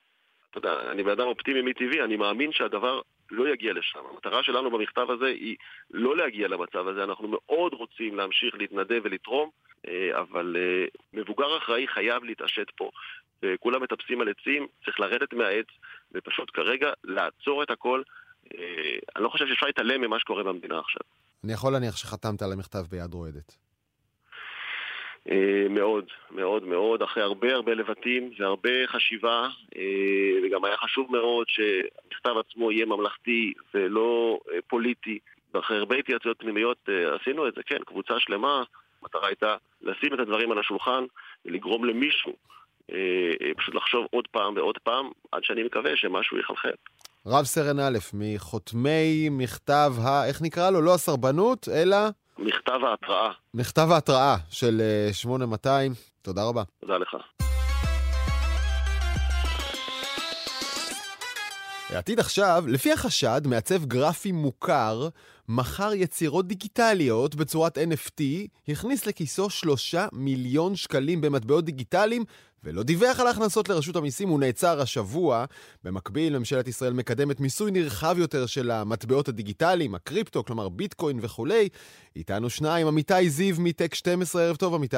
[0.49, 3.99] אתה יודע, אני בן אדם אופטימי מטבעי, אני מאמין שהדבר לא יגיע לשם.
[4.11, 5.55] המטרה שלנו במכתב הזה היא
[5.91, 9.49] לא להגיע למצב הזה, אנחנו מאוד רוצים להמשיך להתנדב ולתרום,
[10.19, 12.89] אבל אה, מבוגר אחראי חייב להתעשת פה.
[13.43, 15.65] וכולם מטפסים על עצים, צריך לרדת מהעץ,
[16.11, 18.01] ופשוט כרגע לעצור את הכל.
[18.53, 21.01] אה, אני לא חושב שאפשר להתעלם ממה שקורה במדינה עכשיו.
[21.43, 23.55] אני יכול להניח שחתמת על המכתב ביד רועדת.
[25.69, 29.47] מאוד, מאוד מאוד, אחרי הרבה הרבה לבטים והרבה חשיבה,
[30.43, 35.19] וגם היה חשוב מאוד שהמכתב עצמו יהיה ממלכתי ולא פוליטי.
[35.53, 36.89] ואחרי הרבה התייעצויות פנימיות
[37.21, 38.63] עשינו את זה, כן, קבוצה שלמה,
[39.03, 41.03] המטרה הייתה לשים את הדברים על השולחן
[41.45, 42.33] ולגרום למישהו
[42.91, 42.97] אה,
[43.41, 46.71] אה, פשוט לחשוב עוד פעם ועוד פעם, עד שאני מקווה שמשהו יחלחל.
[47.25, 50.27] רב סרן א', מחותמי מכתב ה...
[50.27, 50.81] איך נקרא לו?
[50.81, 51.97] לא הסרבנות, אלא...
[52.37, 53.31] מכתב ההתראה.
[53.53, 54.81] מכתב ההתראה של
[55.11, 55.91] 8200.
[55.91, 56.63] אה, תודה רבה.
[56.79, 57.17] תודה לך.
[61.89, 65.09] העתיד עכשיו, לפי החשד, מעצב גרפי מוכר,
[65.49, 68.21] מכר יצירות דיגיטליות בצורת NFT,
[68.67, 72.23] הכניס לכיסו שלושה מיליון שקלים במטבעות דיגיטליים,
[72.63, 75.45] ולא דיווח על ההכנסות לרשות המיסים, הוא נעצר השבוע.
[75.83, 81.69] במקביל, ממשלת ישראל מקדמת מיסוי נרחב יותר של המטבעות הדיגיטליים, הקריפטו, כלומר ביטקוין וכולי.
[82.15, 84.97] איתנו שניים, עמיתי זיו מטק 12, ערב טוב עמיתי.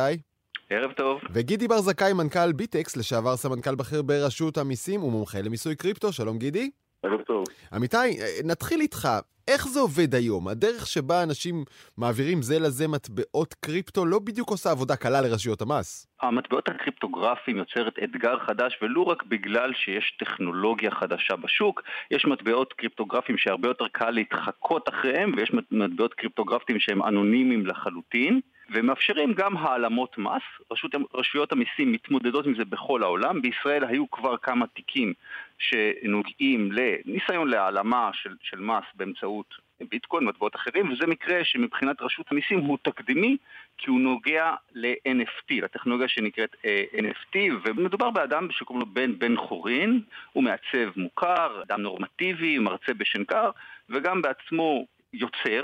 [0.69, 1.19] ערב טוב.
[1.33, 6.13] וגידי בר זכאי, מנכ"ל ביטקס, לשעבר סמנכ"ל בכיר ברשות המיסים ומומחה למיסוי קריפטו.
[6.13, 6.69] שלום גידי.
[7.03, 7.45] ערב טוב.
[7.73, 7.97] עמיתי,
[8.45, 9.07] נתחיל איתך.
[9.47, 10.47] איך זה עובד היום?
[10.47, 11.63] הדרך שבה אנשים
[11.97, 16.07] מעבירים זה לזה מטבעות קריפטו לא בדיוק עושה עבודה קלה לרשויות המס.
[16.21, 21.81] המטבעות הקריפטוגרפיים יוצרת אתגר חדש ולו רק בגלל שיש טכנולוגיה חדשה בשוק.
[22.11, 28.39] יש מטבעות קריפטוגרפיים שהרבה יותר קל להתחקות אחריהם ויש מטבעות קריפטוגרפיים שהם אנונימיים לחלוטין.
[28.71, 30.41] ומאפשרים גם העלמות מס.
[30.71, 33.41] רשות, רשויות המיסים מתמודדות עם זה בכל העולם.
[33.41, 35.13] בישראל היו כבר כמה תיקים
[35.59, 39.55] שנוגעים לניסיון להעלמה של, של מס באמצעות
[39.89, 43.37] ביטקוין, מטבעות אחרים, וזה מקרה שמבחינת רשות המיסים הוא תקדימי,
[43.77, 49.37] כי הוא נוגע ל-NFT, לטכנולוגיה שנקראת uh, אה, NFT, ומדובר באדם שקוראים לו בן בן
[49.37, 50.01] חורין,
[50.33, 53.49] הוא מעצב מוכר, אדם נורמטיבי, מרצה בשנקר,
[53.89, 55.63] וגם בעצמו יוצר,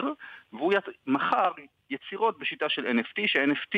[0.53, 0.73] והוא
[1.07, 1.51] מכר
[1.89, 3.77] יצירות בשיטה של NFT, ש-NFT,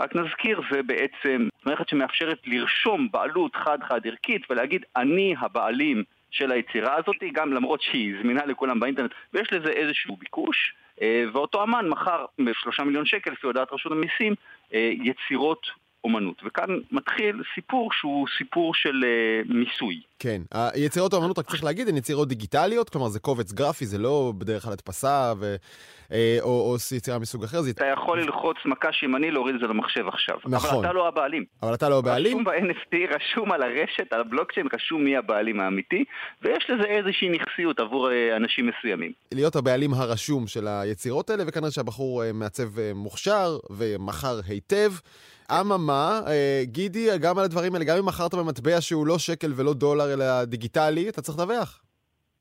[0.00, 6.96] רק נזכיר, זה בעצם מערכת שמאפשרת לרשום בעלות חד-חד ערכית ולהגיד אני הבעלים של היצירה
[6.96, 12.24] הזאת, גם למרות שהיא זמינה לכולם באינטרנט ויש לזה איזשהו ביקוש אה, ואותו אמן מכר
[12.38, 14.34] בשלושה מיליון שקל, לפי הודעת רשות המיסים,
[14.74, 15.66] אה, יצירות
[16.04, 16.42] אומנות.
[16.44, 20.00] וכאן מתחיל סיפור שהוא סיפור של uh, מיסוי.
[20.24, 20.42] כן.
[20.74, 24.62] יצירות האומנות, רק צריך להגיד, הן יצירות דיגיטליות, כלומר זה קובץ גרפי, זה לא בדרך
[24.62, 25.56] כלל הדפסה ו...
[26.12, 27.58] אה, או, או יצירה מסוג אחר.
[27.70, 30.36] אתה יכול ללחוץ מקש ימני, להוריד את זה למחשב עכשיו.
[30.46, 30.70] נכון.
[30.70, 31.44] אבל אתה לא הבעלים.
[31.62, 32.38] אבל אתה לא הבעלים?
[32.38, 36.04] רשום ב-NFT, רשום על הרשת, על הבלוקצ'יין, רשום מי הבעלים האמיתי,
[36.42, 39.12] ויש לזה איזושהי נכסיות עבור אה, אנשים מסוימים.
[39.32, 44.92] להיות הבעלים הרשום של היצירות האלה, וכנראה שהבחור אה, מעצב מוכשר ומכר היטב.
[45.50, 46.20] אממה,
[46.62, 50.44] גידי, גם על הדברים האלה, גם אם מכרת במטבע שהוא לא שקל ולא דולר אלא
[50.44, 51.84] דיגיטלי, אתה צריך לדווח.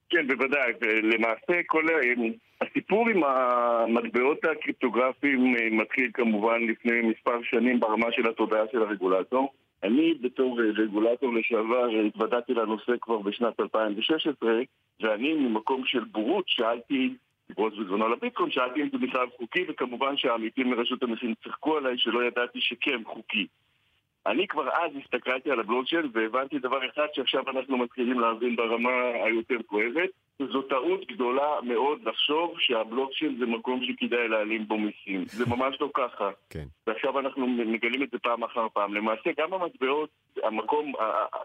[0.09, 1.85] כן, בוודאי, ולמעשה כל
[2.61, 9.53] הסיפור עם המטבעות הקריפטוגרפיים אה, מתחיל כמובן לפני מספר שנים ברמה של התודעה של הרגולטור.
[9.83, 14.51] אני בתור אה, רגולטור לשעבר התוודעתי לנושא כבר בשנת 2016
[15.01, 17.13] ואני ממקום של בורות שאלתי,
[17.47, 21.97] דיברות בזמנו על הביטקוין, שאלתי אם זה בכלל חוקי וכמובן שהעמיתים מרשות המסים צחקו עליי
[21.97, 23.47] שלא ידעתי שכן חוקי.
[24.27, 28.91] אני כבר אז הסתכלתי על הבלוקצ'יין והבנתי דבר אחד שעכשיו אנחנו מתחילים להבין ברמה
[29.25, 30.09] היותר כואבת
[30.39, 35.25] זו טעות גדולה מאוד לחשוב שהבלוקצ'יין זה מקום שכדאי להעלים בו מיסים.
[35.25, 36.29] זה ממש לא ככה.
[36.49, 36.65] כן.
[36.87, 38.93] ועכשיו אנחנו מגלים את זה פעם אחר פעם.
[38.93, 40.09] למעשה גם המטבעות,
[40.43, 40.93] המקום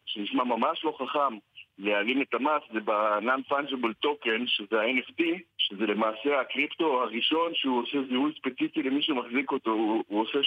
[0.07, 1.38] שנשמע ממש לא חכם
[1.79, 5.23] להעלים את המס זה ב-non-fungible token, שזה ה-NFT,
[5.59, 10.38] שזה למעשה הקריפטו הראשון שהוא עושה זיהוי ספציפי למי שמחזיק אותו, הוא, הוא עושה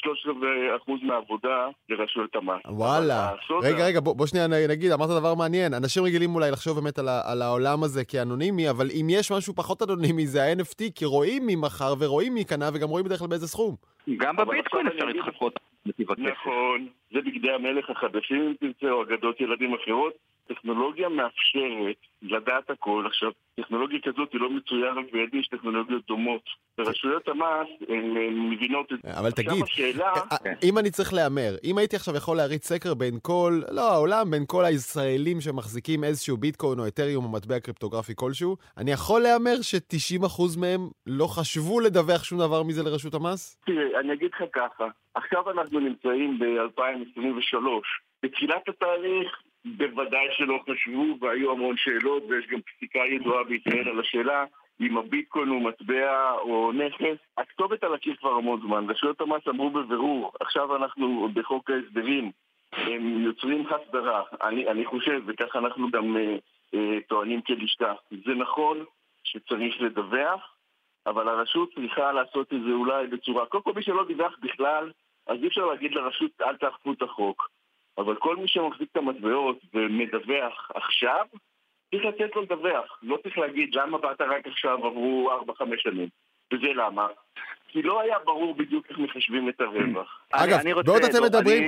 [0.91, 2.61] 13% מהעבודה לרשויות המס.
[2.65, 3.31] וואלה.
[3.63, 5.73] רגע, רגע, בוא, בוא שנייה נגיד, אמרת דבר מעניין.
[5.73, 9.53] אנשים רגילים אולי לחשוב באמת על, ה, על העולם הזה כאנונימי, אבל אם יש משהו
[9.53, 13.27] פחות אנונימי זה ה-NFT, כי רואים מי מכר ורואים מי קנה וגם רואים בדרך כלל
[13.27, 13.75] באיזה סכום.
[14.17, 15.59] גם בביטקוין אפשר להתחקות.
[16.17, 20.13] נכון, זה בגדי המלך החדשים אם תרצה, או אגדות ילדים אחרות.
[20.53, 23.03] טכנולוגיה מאפשרת לדעת הכל.
[23.07, 26.41] עכשיו, טכנולוגיה כזאת היא לא מצויה רק בידי, יש טכנולוגיות דומות.
[26.77, 27.67] ורשויות המס
[28.31, 29.19] מבינות את זה.
[29.19, 30.13] אבל תגיד, השאלה...
[30.13, 33.91] אה, אה, אם אני צריך להמר, אם הייתי עכשיו יכול להריץ סקר בין כל, לא
[33.91, 39.21] העולם, בין כל הישראלים שמחזיקים איזשהו ביטקוין או אתריום או מטבע קריפטוגרפי כלשהו, אני יכול
[39.21, 43.57] להמר ש-90% מהם לא חשבו לדווח שום דבר מזה לרשות המס?
[43.65, 47.65] תראה, אני אגיד לך ככה, עכשיו אנחנו נמצאים ב-2023.
[48.23, 54.45] בתחילת התהליך בוודאי שלא חשבו והיו המון שאלות ויש גם פסיקה ידועה בישראל על השאלה
[54.81, 57.17] אם הביטקוין הוא מטבע או נכס.
[57.37, 58.89] הכתובת על הקיר כבר המון זמן.
[58.89, 62.31] רשויות המס אמרו בבירור, עכשיו אנחנו בחוק ההסדרים,
[62.73, 64.23] הם יוצרים הסדרה.
[64.43, 66.37] אני, אני חושב, וככה אנחנו גם אה,
[66.73, 68.85] אה, טוענים כלשכה, זה נכון
[69.23, 70.55] שצריך לדווח,
[71.05, 73.45] אבל הרשות צריכה לעשות את זה אולי בצורה...
[73.45, 74.91] קודם כל מי שלא דיווח בכלל,
[75.27, 77.49] אז אי אפשר להגיד לרשות אל תאכפו את החוק.
[77.97, 81.25] אבל כל מי שמחזיק את המטבעות ומדווח עכשיו,
[81.91, 82.99] צריך לתת לו לדווח.
[83.01, 86.09] לא צריך להגיד למה באת רק עכשיו עברו 4-5 שנים.
[86.53, 87.07] וזה למה?
[87.67, 90.19] כי לא היה ברור בדיוק איך מחשבים את הרווח.
[90.31, 91.63] אגב, בעוד אתם מדברים,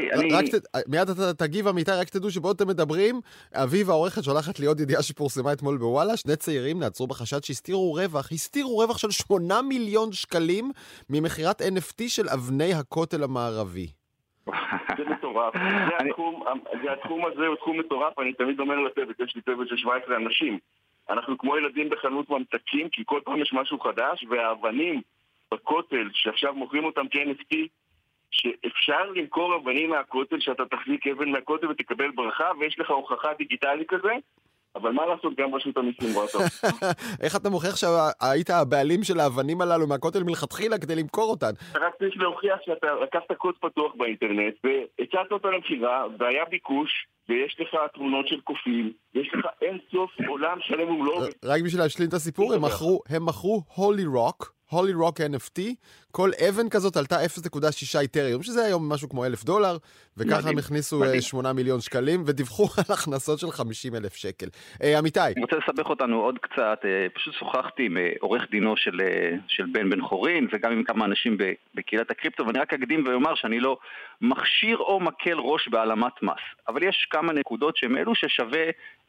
[0.88, 3.21] מיד אתה תגיב אמיתי, רק תדעו שבעוד אתם מדברים,
[3.53, 8.31] אביבה העורכת שולחת לי עוד ידיעה שפורסמה אתמול בוואלה, שני צעירים נעצרו בחשד שהסתירו רווח,
[8.31, 10.71] הסתירו רווח של 8 מיליון שקלים
[11.09, 14.02] ממכירת NFT של אבני הכותל המערבי.
[14.97, 15.53] זה מטורף.
[16.84, 20.15] זה התחום הזה הוא תחום מטורף, אני תמיד אומר לצוות, יש לי צוות של 17
[20.15, 20.60] אנשים.
[21.10, 25.01] אנחנו כמו ילדים בחנות ממתקים, כי כל פעם יש משהו חדש, והאבנים
[25.53, 27.56] בכותל, שעכשיו מוכרים אותם כ-NFT,
[28.32, 34.13] שאפשר למכור אבנים מהכותל, שאתה תחזיק אבן מהכותל ותקבל ברכה, ויש לך הוכחה דיגיטלית כזה,
[34.75, 36.41] אבל מה לעשות, גם רשות המיסים רואה טוב.
[37.23, 41.51] איך אתה מוכיח שהיית הבעלים של האבנים הללו מהכותל מלכתחילה כדי למכור אותן?
[41.71, 47.57] אתה רק צריך להוכיח שאתה לקחת קוד פתוח באינטרנט, והצעת אותו למכירה, והיה ביקוש, ויש
[47.59, 51.21] לך תמונות של קופים, ויש לך אין סוף עולם שלם ומלואו.
[51.45, 52.53] רק בשביל להשלים את הסיפור,
[53.09, 54.53] הם מכרו הולי רוק.
[54.69, 55.62] הולי רוק NFT,
[56.12, 59.78] כל אבן כזאת עלתה 0.6 איתריום, שזה היום משהו כמו אלף דולר,
[60.17, 61.21] וככה הם הכניסו מדהים.
[61.21, 64.47] 8 מיליון שקלים, ודיווחו על הכנסות של 50 אלף שקל.
[64.84, 65.19] אה, עמיתי.
[65.19, 69.32] אני רוצה לסבך אותנו עוד קצת, אה, פשוט שוחחתי עם אה, עורך דינו של, אה,
[69.47, 71.38] של בן בן חורין, וגם עם כמה אנשים
[71.76, 73.78] בקהילת הקריפטו, ואני רק אקדים ואומר שאני לא
[74.21, 78.63] מכשיר או מקל ראש בהעלמת מס, אבל יש כמה נקודות שהן אלו ששווה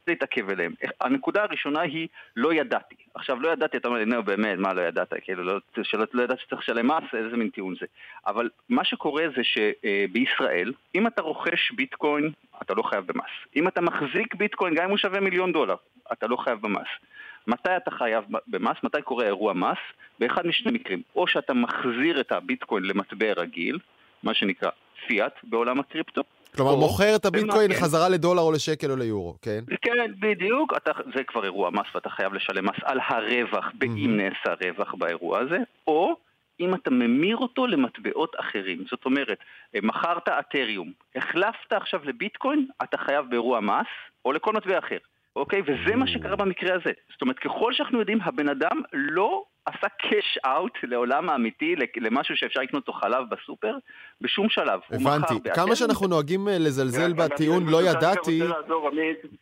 [0.09, 0.75] להתעכב אליהם.
[1.01, 2.95] הנקודה הראשונה היא לא ידעתי.
[3.14, 5.12] עכשיו, לא ידעתי, אתה אומר לי, נו באמת, מה לא ידעת?
[5.23, 7.87] כאילו, לא, שלא, לא ידעת שצריך לשלם מס, איזה מין טיעון זה.
[8.27, 12.31] אבל מה שקורה זה שבישראל, אם אתה רוכש ביטקוין,
[12.62, 13.31] אתה לא חייב במס.
[13.57, 15.77] אם אתה מחזיק ביטקוין, גם אם הוא שווה מיליון דולר,
[16.12, 16.88] אתה לא חייב במס.
[17.47, 18.77] מתי אתה חייב במס?
[18.83, 19.79] מתי קורה אירוע מס?
[20.19, 21.03] באחד משני מקרים.
[21.17, 23.79] או שאתה מחזיר את הביטקוין למטבע רגיל,
[24.23, 24.71] מה שנקרא
[25.07, 26.23] פיאט בעולם הקריפטו,
[26.57, 27.81] כלומר, מוכר את הביטקוין כן.
[27.81, 29.64] חזרה לדולר או לשקל או ליורו, כן?
[29.83, 30.73] כן, בדיוק.
[30.77, 34.09] אתה, זה כבר אירוע מס ואתה חייב לשלם מס על הרווח, mm-hmm.
[34.09, 36.17] נעשה רווח באירוע הזה, או
[36.61, 38.85] אם אתה ממיר אותו למטבעות אחרים.
[38.90, 39.38] זאת אומרת,
[39.83, 43.87] מכרת אתריום, החלפת עכשיו לביטקוין, אתה חייב באירוע מס,
[44.25, 44.99] או לכל מטבע אחר.
[45.37, 45.62] אוקיי?
[45.62, 46.93] וזה מה שקרה במקרה הזה.
[47.12, 52.61] זאת אומרת, ככל שאנחנו יודעים, הבן אדם לא עשה קאש אאוט לעולם האמיתי, למשהו שאפשר
[52.61, 53.77] לקנות אותו חלב בסופר,
[54.20, 54.81] בשום שלב.
[54.90, 55.35] הבנתי.
[55.55, 58.40] כמה שאנחנו נוהגים אה, לזלזל בטיעון לא ידעתי...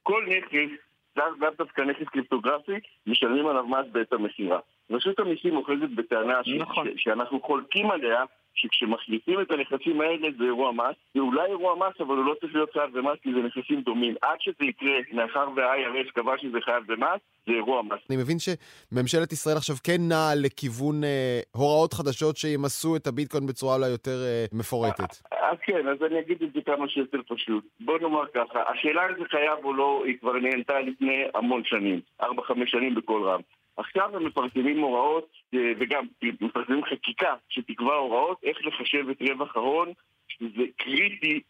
[0.02, 0.70] כל נכס,
[1.16, 2.72] לאו דווקא נכס קריפטוגרפי,
[3.06, 4.58] משלמים עליו מס בעת המכירה.
[4.92, 6.88] רשות המיסים אוחזת בטענה נכון.
[6.96, 8.24] שאנחנו חולקים עליה,
[8.54, 12.54] שכשמחליפים את הנכסים האלה זה אירוע מס, זה אולי אירוע מס, אבל הוא לא צריך
[12.54, 14.14] להיות חייב במס כי זה נכסים דומים.
[14.22, 17.98] עד שזה יקרה, מאחר וה-IRS קבע שזה חייב במס, זה אירוע מס.
[18.10, 23.76] אני מבין שממשלת ישראל עכשיו כן נעה לכיוון אה, הוראות חדשות שימסו את הביטקוין בצורה
[23.76, 25.12] אולי יותר אה, מפורטת.
[25.32, 27.64] אז כן, אז אני אגיד את זה כמה שיותר פשוט.
[27.80, 32.00] בוא נאמר ככה, השאלה אם זה חייב או לא, היא כבר נהנתה לפני המון שנים,
[32.22, 32.26] 4-5
[32.66, 33.40] שנים בכל רם.
[33.76, 36.06] עכשיו הם מפרסמים הוראות, אה, וגם
[36.40, 39.92] מפרסמים חקיקה שתקבע הוראות איך לחשב את רווח ההון,
[40.28, 41.40] שזה קריטי,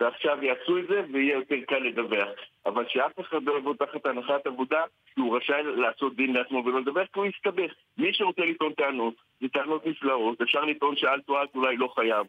[0.00, 2.28] ועכשיו יעשו את זה ויהיה יותר קל לדווח.
[2.66, 4.82] אבל שאף אחד לא יבוא תחת הנחת עבודה
[5.14, 7.72] שהוא רשאי לעשות דין לעצמו ולא לדווח כי הוא יסתבך.
[7.98, 12.26] מי שרוצה לטעון טענות, זה טענות נפלאות, אפשר לטעון שאל תועד אולי לא חייב.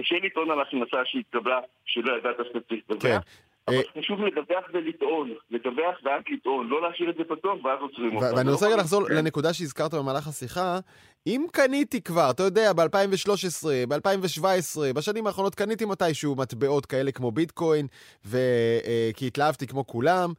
[0.00, 3.22] קשה לטעון על הכנסה שהתקבלה שלא ידעת שאתה צריך לדווח.
[3.68, 8.16] אבל אה, חשוב לדווח ולטעון, לדווח ואז לטעון, לא להשאיר את זה פתוח ואז עוצרים
[8.16, 8.36] אותנו.
[8.36, 9.14] ואני רוצה רגע לחזור כן.
[9.14, 10.78] לנקודה שהזכרת במהלך השיחה.
[11.26, 17.86] אם קניתי כבר, אתה יודע, ב-2013, ב-2017, בשנים האחרונות קניתי מתישהו מטבעות כאלה כמו ביטקוין.
[18.34, 20.30] אה, כי התלהבתי כמו כולם,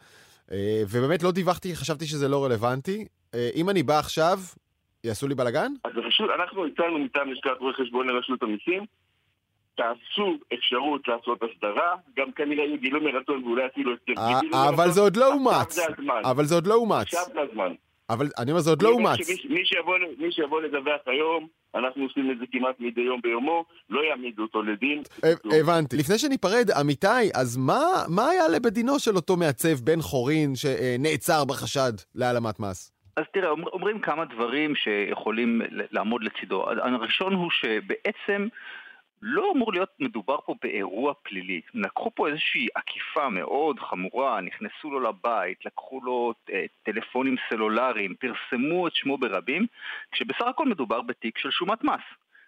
[0.51, 3.05] אה, ובאמת לא דיווחתי, חשבתי שזה לא רלוונטי.
[3.55, 4.37] אם אני בא עכשיו,
[5.03, 5.71] יעשו לי בלאגן?
[5.83, 5.91] אז
[6.35, 8.85] אנחנו הצענו מטעם לשכת רואי חשבון לרשות המיסים,
[9.75, 14.21] תעשו אפשרות לעשות הסדרה, גם כנראה יהיה גילוי מרצון ואולי אפילו הסדר.
[14.53, 15.79] אה, אבל זה עוד לא אומץ.
[16.23, 17.01] אבל זה עוד לא אומץ.
[17.01, 17.73] עכשיו זה הזמן.
[18.09, 19.19] אבל אני אומר, זה עוד לא אומץ.
[20.19, 24.61] מי שיבוא לדווח היום, אנחנו עושים את זה כמעט מדי יום ביומו, לא יעמידו אותו
[24.61, 25.01] לדין.
[25.61, 25.97] הבנתי.
[25.97, 27.57] לפני שניפרד, אמיתי, אז
[28.07, 32.91] מה היה לבדינו של אותו מעצב בן חורין שנעצר בחשד להעלמת מס?
[33.17, 36.65] אז תראה, אומרים כמה דברים שיכולים לעמוד לצידו.
[36.69, 38.47] הראשון הוא שבעצם
[39.25, 41.61] לא אמור להיות מדובר פה באירוע פלילי.
[41.73, 48.87] לקחו פה איזושהי עקיפה מאוד חמורה, נכנסו לו לבית, לקחו לו אה, טלפונים סלולריים, פרסמו
[48.87, 49.65] את שמו ברבים,
[50.11, 52.01] כשבסך הכל מדובר בתיק של שומת מס.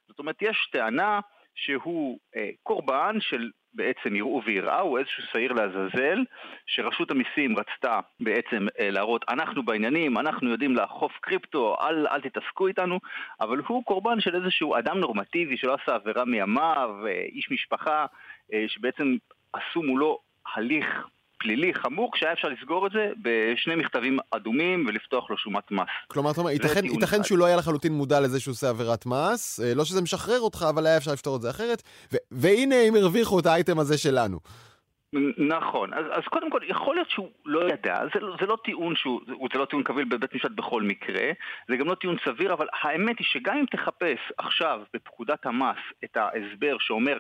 [0.08, 1.20] זאת אומרת, יש טענה
[1.56, 6.24] שהוא אה, קורבן של בעצם יראו ויראו, איזשהו שעיר לעזאזל,
[6.66, 12.68] שרשות המיסים רצתה בעצם אה, להראות, אנחנו בעניינים, אנחנו יודעים לאכוף קריפטו, אל, אל תתעסקו
[12.68, 13.00] איתנו,
[13.42, 18.06] אבל הוא קורבן של איזשהו אדם נורמטיבי שלא עשה עבירה מימיו, אה, איש משפחה,
[18.54, 19.16] אה, שבעצם
[19.54, 20.20] עשו מולו
[20.56, 25.88] הליך פלילי חמור, כשהיה אפשר לסגור את זה בשני מכתבים אדומים ולפתוח לו שומת מס.
[26.08, 29.60] כלומר, אתה אומר, ייתכן, ייתכן שהוא לא היה לחלוטין מודע לזה שהוא עושה עבירת מס,
[29.60, 32.96] אה, לא שזה משחרר אותך, אבל היה אפשר לפתור את זה אחרת, ו- והנה הם
[32.96, 34.40] הרוויחו את האייטם הזה שלנו.
[35.38, 39.22] נכון, אז, אז קודם כל, יכול להיות שהוא לא ידע, זה, זה לא טיעון שהוא,
[39.54, 41.32] זה לא טיעון קביל בבית משפט בכל מקרה,
[41.68, 46.18] זה גם לא טיעון סביר, אבל האמת היא שגם אם תחפש עכשיו בפקודת המס את
[46.18, 47.18] ההסבר שאומר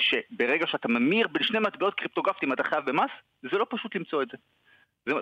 [0.00, 3.10] שברגע שאתה ממיר בין שני מטבעות קריפטוגרפיים אתה חייב במס,
[3.42, 4.36] זה לא פשוט למצוא את זה.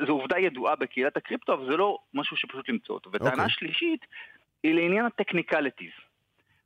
[0.07, 3.11] זו עובדה ידועה בקהילת הקריפטו, אבל זה לא משהו שפשוט למצוא אותו.
[3.13, 3.33] וטענה okay.
[3.33, 3.51] אוקיי.
[3.51, 4.07] שלישית
[4.63, 5.93] היא לעניין הטכניקליטיז.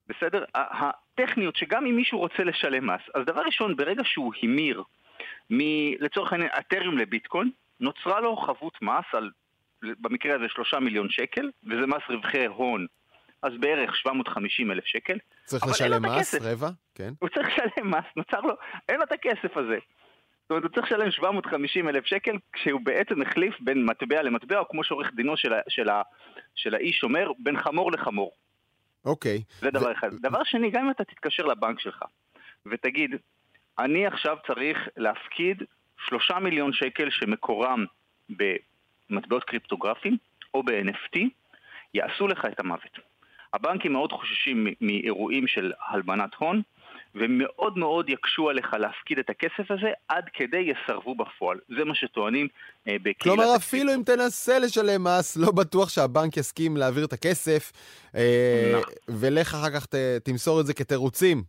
[0.06, 0.44] בסדר?
[0.54, 4.82] הטכניות שגם אם מישהו רוצה לשלם מס, אז דבר ראשון, ברגע שהוא המיר
[5.50, 5.58] מ...
[6.00, 9.30] לצורך העניין אתריום לביטקוין, נוצרה לו חבות מס על,
[9.82, 12.86] במקרה הזה שלושה מיליון שקל, וזה מס רווחי הון
[13.42, 15.18] אז בערך 750 אלף שקל.
[15.44, 16.70] צריך לשלם מס, רבע?
[16.94, 17.12] כן.
[17.18, 18.54] הוא צריך לשלם מס, נוצר לו,
[18.88, 19.78] אין לו את הכסף הזה.
[20.42, 24.68] זאת אומרת, הוא צריך לשלם 750 אלף שקל, כשהוא בעצם החליף בין מטבע למטבע, או
[24.68, 25.88] כמו שעורך דינו של, של,
[26.54, 28.32] של האיש אומר, בין חמור לחמור.
[29.04, 29.42] אוקיי.
[29.60, 29.92] זה דבר ו...
[29.92, 30.08] אחד.
[30.14, 32.04] דבר שני, גם אם אתה תתקשר לבנק שלך,
[32.66, 33.10] ותגיד,
[33.78, 35.62] אני עכשיו צריך להפקיד
[36.06, 37.84] שלושה מיליון שקל שמקורם
[38.30, 40.16] במטבעות קריפטוגרפיים,
[40.54, 41.18] או ב-NFT,
[41.94, 43.09] יעשו לך את המוות.
[43.54, 46.62] הבנקים מאוד חוששים מאירועים של הלבנת הון,
[47.14, 51.58] ומאוד מאוד יקשו עליך להפקיד את הכסף הזה עד כדי יסרבו בפועל.
[51.78, 52.48] זה מה שטוענים
[52.88, 53.22] אה, בקהילת...
[53.22, 57.72] כלומר, אפילו אם תנסה לשלם מס, לא בטוח שהבנק יסכים להעביר את הכסף,
[58.14, 58.92] אה, נכון.
[59.08, 61.42] ולך אחר כך ת, תמסור את זה כתירוצים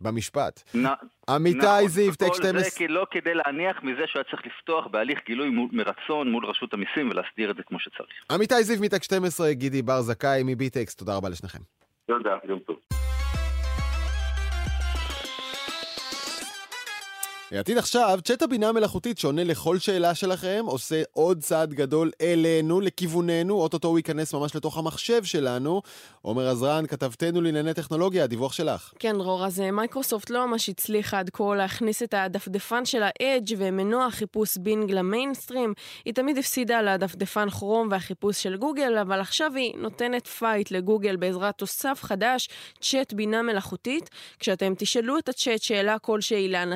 [0.00, 0.62] במשפט.
[1.28, 2.70] עמיתי נכון, זיו, טק 12...
[2.78, 7.10] זה לא כדי להניח מזה שהוא היה צריך לפתוח בהליך גילוי מרצון מול רשות המיסים
[7.10, 8.24] ולהסדיר את זה כמו שצריך.
[8.32, 11.58] עמיתי זיו מטק 12, גידי בר זכאי מביטקס, תודה רבה לשניכם.
[12.06, 12.76] תודה, יום טוב.
[17.52, 23.54] העתיד עכשיו, צ'אט הבינה המלאכותית שעונה לכל שאלה שלכם, עושה עוד צעד גדול אלינו, לכיווננו,
[23.54, 25.82] אוטוטו הוא ייכנס ממש לתוך המחשב שלנו.
[26.22, 28.92] עומר עזרן, כתבתנו לענייני טכנולוגיה, הדיווח שלך.
[28.98, 33.54] כן, דרור, אז אה, מייקרוסופט לא ממש הצליחה עד כה להכניס את הדפדפן של האדג'
[33.58, 35.74] ומנוע חיפוש בינג למיינסטרים.
[36.04, 41.58] היא תמיד הפסידה לדפדפן כרום והחיפוש של גוגל, אבל עכשיו היא נותנת fight לגוגל בעזרת
[41.58, 42.48] תוסף חדש,
[42.80, 44.10] צ'אט בינה מלאכותית.
[44.38, 46.72] כשאתם תשאלו את הצ'אט שאלה כלשהי לאן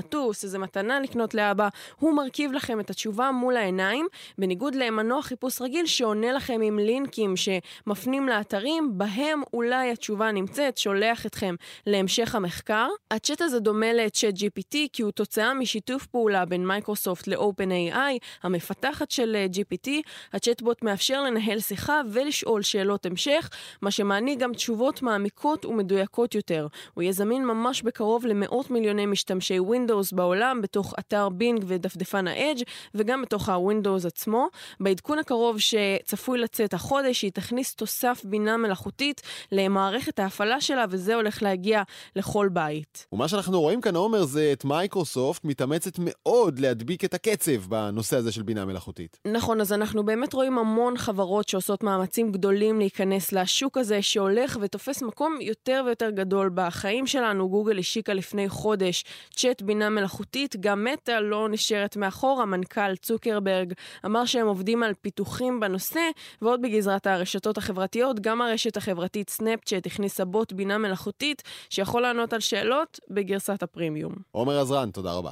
[0.63, 4.07] מתנה לקנות לאבא, הוא מרכיב לכם את התשובה מול העיניים,
[4.39, 11.27] בניגוד למנוע חיפוש רגיל שעונה לכם עם לינקים שמפנים לאתרים, בהם אולי התשובה נמצאת, שולח
[11.27, 11.55] אתכם
[11.87, 12.89] להמשך המחקר.
[13.11, 19.37] הצ'אט הזה דומה לצ'אט GPT כי הוא תוצאה משיתוף פעולה בין מייקרוסופט ל-OpenAI, המפתחת של
[19.37, 19.89] אה, GPT.
[20.33, 23.51] הצ'אטבוט מאפשר לנהל שיחה ולשאול שאלות המשך,
[23.83, 26.67] מה שמעניק גם תשובות מעמיקות ומדויקות יותר.
[26.95, 32.63] הוא יהיה זמין ממש בקרוב למאות מיליוני משתמשי Windows בעולם, בתוך אתר בינג ודפדפן האדג'
[32.95, 34.49] וגם בתוך הווינדוס עצמו.
[34.81, 41.43] בעדכון הקרוב שצפוי לצאת החודש, היא תכניס תוסף בינה מלאכותית למערכת ההפעלה שלה, וזה הולך
[41.43, 41.83] להגיע
[42.17, 43.07] לכל בית.
[43.13, 48.33] ומה שאנחנו רואים כאן, עומר, זה את מייקרוסופט מתאמצת מאוד להדביק את הקצב בנושא הזה
[48.33, 49.19] של בינה מלאכותית.
[49.25, 55.03] נכון, אז אנחנו באמת רואים המון חברות שעושות מאמצים גדולים להיכנס לשוק הזה, שהולך ותופס
[55.03, 57.49] מקום יותר ויותר גדול בחיים שלנו.
[57.49, 59.05] גוגל השיקה לפני חודש
[59.37, 62.43] צ'אט בינה מלאכותית, גם מטא לא נשארת מאחור.
[62.43, 63.73] המנכ"ל צוקרברג
[64.07, 66.01] אמר שהם עובדים על פיתוחים בנושא,
[66.43, 72.41] ועוד בגזרת הרשתות החברתיות, גם הרשת החברתית סנאפצ'אט הכניסה בוט בינה מלאכותית, שיכול לענות על
[72.41, 74.13] שאלות בגרסת הפרימיום.
[74.31, 75.31] עומר עזרן, תודה רבה.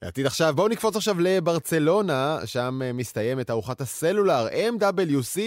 [0.00, 5.38] עתיד עכשיו, בואו נקפוץ עכשיו לברצלונה, שם אה, מסתיימת ארוחת הסלולר MWC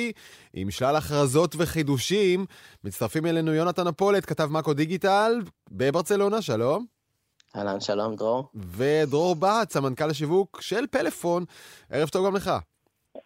[0.53, 2.45] עם שלל הכרזות וחידושים.
[2.83, 6.85] מצטרפים אלינו יונתן אפולט, כתב מאקו דיגיטל בברצלונה, שלום.
[7.55, 8.49] אהלן, שלום, דרור.
[8.55, 11.45] ודרור בת, סמנכ"ל השיווק של פלאפון.
[11.89, 12.51] ערב טוב גם לך.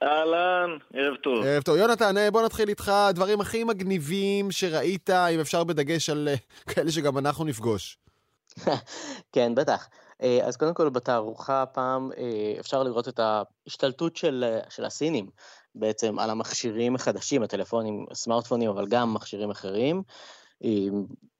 [0.03, 1.45] אהלן, ערב טוב.
[1.45, 1.77] ערב טוב.
[1.77, 6.35] יונתן, אה, בוא נתחיל איתך, הדברים הכי מגניבים שראית, אם אפשר בדגש על אה,
[6.73, 7.97] כאלה שגם אנחנו נפגוש.
[9.33, 9.87] כן, בטח.
[10.21, 12.11] אה, אז קודם כל בתערוכה הפעם
[12.59, 15.29] אפשר לראות את ההשתלטות של, של הסינים
[15.75, 20.03] בעצם על המכשירים החדשים, הטלפונים, הסמארטפונים, אבל גם מכשירים אחרים.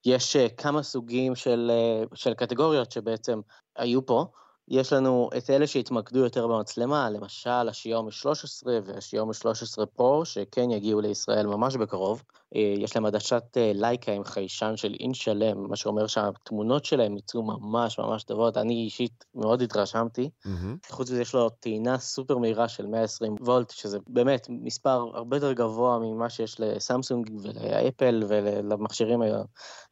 [0.05, 1.71] יש כמה סוגים של,
[2.13, 3.41] של קטגוריות שבעצם
[3.75, 4.25] היו פה.
[4.67, 11.01] יש לנו את אלה שהתמקדו יותר במצלמה, למשל השיומי 13 והשיומי 13 פרו, שכן יגיעו
[11.01, 12.23] לישראל ממש בקרוב.
[12.55, 17.17] אה, יש להם עדשת אה, לייקה עם חיישן של אינץ' שלם, מה שאומר שהתמונות שלהם
[17.17, 18.57] יצאו ממש ממש טובות.
[18.57, 20.29] אני אישית מאוד התרשמתי.
[20.45, 20.91] Mm-hmm.
[20.91, 25.53] חוץ מזה יש לו טעינה סופר מהירה של 120 וולט, שזה באמת מספר הרבה יותר
[25.53, 29.21] גבוה ממה שיש לסמסונג ולאפל ולמכשירים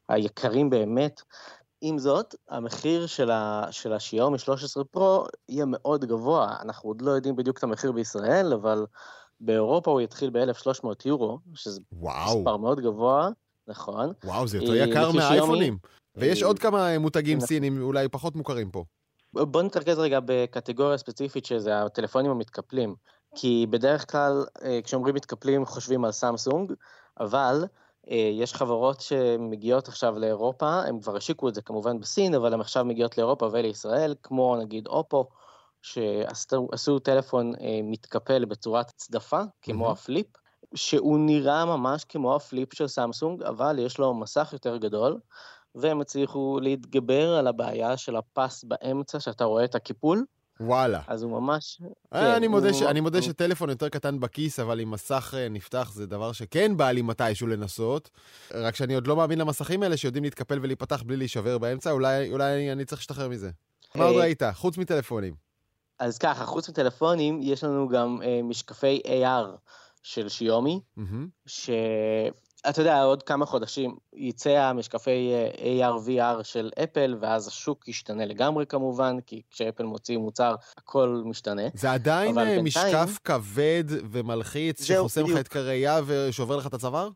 [0.10, 1.22] היקרים באמת.
[1.86, 6.56] עם זאת, המחיר של, ה, של השיומי 13 פרו יהיה מאוד גבוה.
[6.62, 8.86] אנחנו עוד לא יודעים בדיוק את המחיר בישראל, אבל
[9.40, 12.40] באירופה הוא יתחיל ב-1,300 יורו, שזה וואו.
[12.40, 13.30] מספר מאוד גבוה,
[13.68, 14.14] נכון.
[14.24, 15.78] וואו, זה יותר יקר מהאייפונים.
[16.16, 17.48] ויש אה, עוד כמה מותגים נכון.
[17.48, 18.84] סינים אולי פחות מוכרים פה.
[19.34, 22.96] בוא נתרכז רגע בקטגוריה ספציפית שזה הטלפונים המתקפלים.
[23.36, 26.74] כי בדרך כלל אה, כשאומרים מתקפלים חושבים על סמסונג,
[27.20, 32.54] אבל אה, יש חברות שמגיעות עכשיו לאירופה, הם כבר השיקו את זה כמובן בסין, אבל
[32.54, 35.28] הן עכשיו מגיעות לאירופה ולישראל, כמו נגיד אופו,
[35.82, 39.92] שעשו טלפון אה, מתקפל בצורת צדפה, כמו mm-hmm.
[39.92, 40.28] הפליפ,
[40.76, 45.20] שהוא נראה ממש כמו הפליפ של סמסונג, אבל יש לו מסך יותר גדול,
[45.76, 50.26] והם הצליחו להתגבר על הבעיה של הפס באמצע, שאתה רואה את הקיפול,
[50.60, 51.02] וואלה.
[51.08, 51.82] אז הוא ממש...
[52.14, 52.80] אה, כן, אני, מודה הוא...
[52.80, 52.82] ש...
[52.82, 53.26] אני מודה הוא...
[53.26, 57.48] שטלפון יותר קטן בכיס, אבל עם מסך אה, נפתח זה דבר שכן בא לי מתישהו
[57.48, 58.10] לנסות.
[58.54, 62.72] רק שאני עוד לא מאמין למסכים האלה שיודעים להתקפל ולהיפתח בלי להישבר באמצע, אולי, אולי
[62.72, 63.52] אני צריך להשתחרר מזה.
[63.96, 64.44] מה עוד אה, ראית?
[64.54, 65.34] חוץ מטלפונים.
[66.00, 69.58] אז ככה, חוץ מטלפונים, יש לנו גם אה, משקפי AR
[70.04, 71.02] של שיומי, mm-hmm.
[71.46, 71.70] ש...
[72.70, 78.66] אתה יודע, עוד כמה חודשים יצא המשקפי אה, AR-VR של אפל, ואז השוק ישתנה לגמרי
[78.66, 81.62] כמובן, כי כשאפל מוציא מוצר, הכל משתנה.
[81.74, 82.66] זה עדיין אה, בינתיים...
[82.66, 87.10] משקף כבד ומלחיץ, שחוסם לך את קרייה ושובר לך את הצוואר?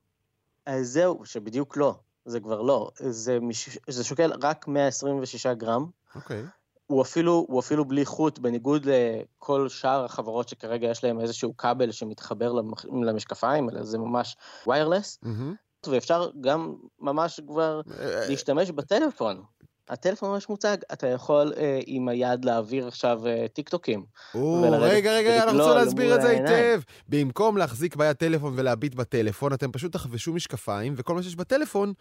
[0.67, 1.95] אה, זהו, שבדיוק לא.
[2.25, 2.89] זה כבר לא.
[2.99, 3.77] זה, מש...
[3.88, 5.86] זה שוקל רק 126 גרם.
[6.15, 6.41] אוקיי.
[6.41, 6.57] Okay.
[6.88, 11.91] הוא אפילו, הוא אפילו בלי חוט, בניגוד לכל שאר החברות שכרגע יש להם איזשהו כבל
[11.91, 12.54] שמתחבר
[12.91, 15.89] למשקפיים, אלא זה ממש ויירלס, mm-hmm.
[15.89, 19.43] ואפשר גם ממש כבר אה, להשתמש בטלפון.
[19.89, 24.05] הטלפון ממש מוצג, אתה יכול אה, עם היד להעביר עכשיו אה, טיקטוקים.
[24.36, 26.82] או, רגע, רגע, אנחנו רוצים להסביר את זה היטב.
[27.09, 31.93] במקום להחזיק ביד טלפון ולהביט בטלפון, אתם פשוט תחבשו משקפיים, וכל מה שיש בטלפון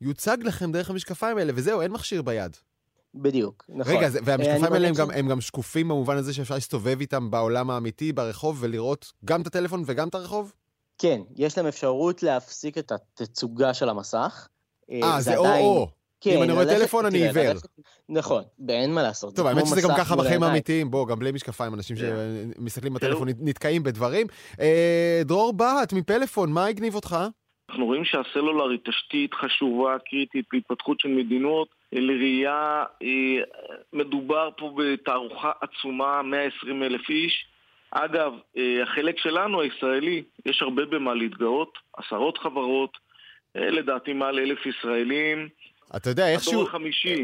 [0.00, 2.56] יוצג לכם דרך המשקפיים האלה, וזהו, אין מכשיר ביד.
[3.14, 3.96] בדיוק, נכון.
[3.96, 7.00] רגע, זה- והמשקפיים אני האלה הם מאמין גם, הם גם שקופים במובן הזה שאפשר להסתובב
[7.00, 10.52] איתם בעולם האמיתי, ברחוב, ולראות גם את הטלפון וגם את הרחוב?
[10.98, 14.48] כן, יש להם אפשרות להפסיק את התצוגה של המסך.
[14.92, 15.88] אה, זה עדיין- או-או.
[16.20, 17.52] כן, אם אני רואה ללכת- טלפון, אני עיוור.
[18.08, 19.36] נכון, ואין מה לעשות.
[19.36, 20.42] טוב, זה האמת שזה גם ככה בחיים.
[20.42, 22.02] האמיתיים, בוא, גם בלי משקפיים, אנשים כן.
[22.58, 22.94] שמסתכלים.
[22.94, 24.26] בטלפון נתקעים בדברים.
[24.60, 27.16] אה, דרור בהט מפלאפון, מה הגניב אותך?
[27.70, 31.68] אנחנו רואים שהסלולר היא תשתית חשובה, קריטית להתפתחות של מדינות.
[32.00, 33.42] לראייה, אה,
[33.92, 37.46] מדובר פה בתערוכה עצומה, 120 אלף איש.
[37.90, 42.98] אגב, אה, החלק שלנו, הישראלי, יש הרבה במה להתגאות, עשרות חברות,
[43.56, 45.48] אה, לדעתי מעל אלף ישראלים.
[45.96, 46.66] אתה יודע, איכשהו.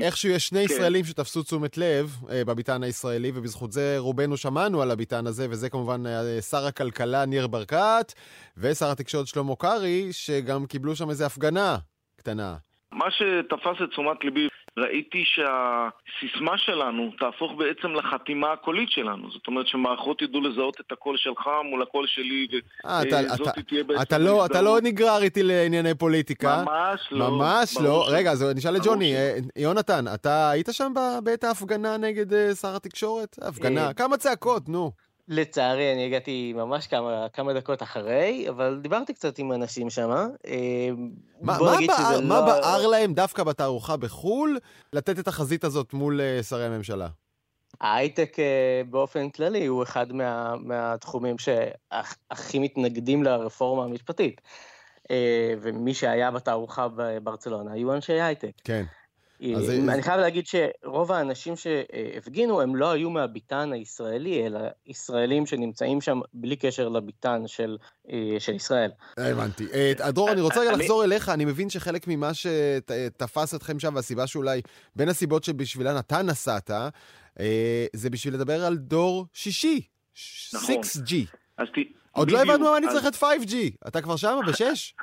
[0.03, 0.75] איכשהו יש שני כן.
[0.75, 5.71] ישראלים שתפסו תשומת לב אה, בביתן הישראלי, ובזכות זה רובנו שמענו על הביתן הזה, וזה
[5.71, 8.13] כמובן אה, שר הכלכלה ניר ברקת,
[8.57, 11.77] ושר התקשורת שלמה קרעי, שגם קיבלו שם איזו הפגנה
[12.17, 12.57] קטנה.
[12.93, 14.49] מה שתפס את תשומת ליבי,
[14.79, 19.31] ראיתי שהסיסמה שלנו תהפוך בעצם לחתימה הקולית שלנו.
[19.31, 22.47] זאת אומרת שמערכות ידעו לזהות את הקול שלך מול הקול שלי,
[22.87, 24.79] אה, אתה, וזאת אתה, תהיה בעצם אתה, לא, אתה לא.
[24.83, 26.65] נגרר איתי לענייני פוליטיקה.
[26.67, 27.31] ממש לא.
[27.31, 28.05] ממש לא.
[28.09, 29.15] רגע, אז נשאל את ג'וני.
[29.15, 30.93] אה, יונתן, אתה היית שם
[31.25, 33.37] בעת ההפגנה נגד אה, שר התקשורת?
[33.43, 33.87] הפגנה.
[33.87, 34.93] אה, כמה צעקות, נו.
[35.31, 40.09] לצערי, אני הגעתי ממש כמה, כמה דקות אחרי, אבל דיברתי קצת עם אנשים שם.
[41.41, 42.47] מה, בוא מה, בער, שזה מה לא...
[42.47, 44.59] בער להם דווקא בתערוכה בחו"ל
[44.93, 47.09] לתת את החזית הזאת מול אה, שרי הממשלה?
[47.81, 54.41] ההייטק אה, באופן כללי הוא אחד מה, מהתחומים שהכי מתנגדים לרפורמה המשפטית.
[55.11, 58.53] אה, ומי שהיה בתערוכה בברצלונה היו אנשי הייטק.
[58.65, 58.85] כן.
[59.43, 64.61] אה, אז זה- אני חייב להגיד שרוב האנשים שהפגינו הם לא היו מהביתן הישראלי, אלא
[64.87, 67.77] ישראלים שנמצאים שם בלי קשר לביתן של,
[68.13, 68.91] אה, של ישראל.
[69.17, 69.67] הבנתי.
[69.75, 74.27] אה, דרור, אני רוצה רגע לחזור אליך, אני מבין שחלק ממה שתפס אתכם שם, והסיבה
[74.27, 74.61] שאולי,
[74.97, 76.71] בין הסיבות שבשבילן אתה נסעת,
[77.93, 79.81] זה בשביל לדבר על דור שישי.
[80.55, 80.75] נכון.
[80.83, 81.15] 6G.
[81.59, 81.79] אז ת...
[82.13, 82.39] עוד לא.
[82.43, 83.55] הבנו מה אני צריך את 5G.
[83.89, 84.95] אתה כבר שם, בשש?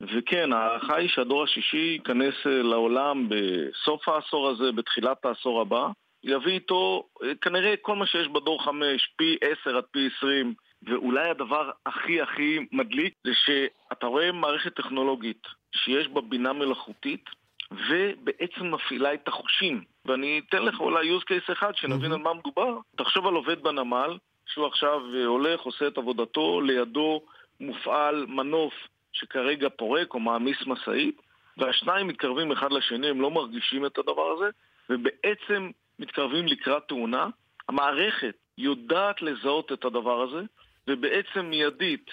[0.00, 5.86] וכן, ההערכה היא שהדור השישי ייכנס אה, לעולם בסוף העשור הזה, בתחילת העשור הבא.
[6.24, 10.54] יביא איתו אה, כנראה כל מה שיש בדור חמש, פי עשר עד פי עשרים.
[10.82, 15.42] ואולי הדבר הכי הכי מדליק זה שאתה רואה מערכת טכנולוגית
[15.74, 17.24] שיש בה בינה מלאכותית
[17.70, 19.84] ובעצם מפעילה את החושים.
[20.04, 22.26] ואני אתן לך אולי use case אחד שנבין מהמם.
[22.26, 22.78] על מה מדובר.
[22.96, 27.20] תחשוב על עובד בנמל שהוא עכשיו אה, הולך, עושה את עבודתו, לידו
[27.60, 28.74] מופעל מנוף
[29.18, 31.20] שכרגע פורק או מעמיס משאית,
[31.56, 34.50] והשניים מתקרבים אחד לשני, הם לא מרגישים את הדבר הזה,
[34.90, 37.26] ובעצם מתקרבים לקראת תאונה.
[37.68, 40.42] המערכת יודעת לזהות את הדבר הזה,
[40.88, 42.10] ובעצם מיידית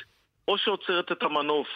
[0.47, 1.68] או שעוצרת את המנוף,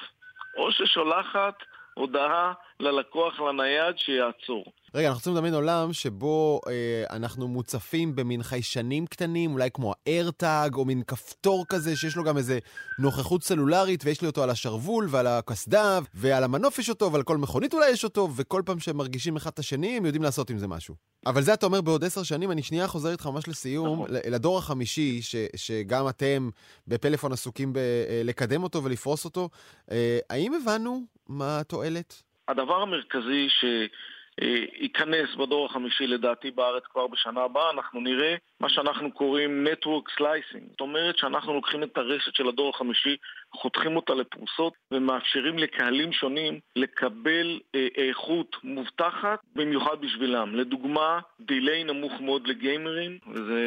[0.57, 1.63] או ששולחת
[1.93, 4.63] הודעה ללקוח לנייד שיעצור.
[4.95, 10.75] רגע, אנחנו רוצים לדמיין עולם שבו אה, אנחנו מוצפים במין חיישנים קטנים, אולי כמו האיירטאג,
[10.75, 12.59] או מין כפתור כזה שיש לו גם איזה
[12.99, 17.37] נוכחות סלולרית, ויש לי אותו על השרוול ועל הקסדה, ועל המנוף יש אותו, ועל כל
[17.37, 20.57] מכונית אולי יש אותו, וכל פעם שהם מרגישים אחד את השני, הם יודעים לעשות עם
[20.57, 20.95] זה משהו.
[21.25, 24.07] אבל זה אתה אומר בעוד עשר שנים, אני שנייה חוזר איתך ממש לסיום, נכון.
[24.09, 26.49] לדור החמישי, ש, שגם אתם
[26.87, 29.49] בפלאפון עסוקים בלקדם אותו ולפרוס אותו.
[29.91, 32.28] אה, האם הבנו מה התועלת?
[32.49, 39.67] הדבר המרכזי שייכנס בדור החמישי לדעתי בארץ כבר בשנה הבאה, אנחנו נראה מה שאנחנו קוראים
[39.67, 40.63] Network Slicing.
[40.71, 43.17] זאת אומרת שאנחנו לוקחים את הרשת של הדור החמישי,
[43.55, 50.55] חותכים אותה לפרוסות ומאפשרים לקהלים שונים לקבל אה, איכות מובטחת במיוחד בשבילם.
[50.55, 53.17] לדוגמה, דיליי נמוך מאוד לגיימרים,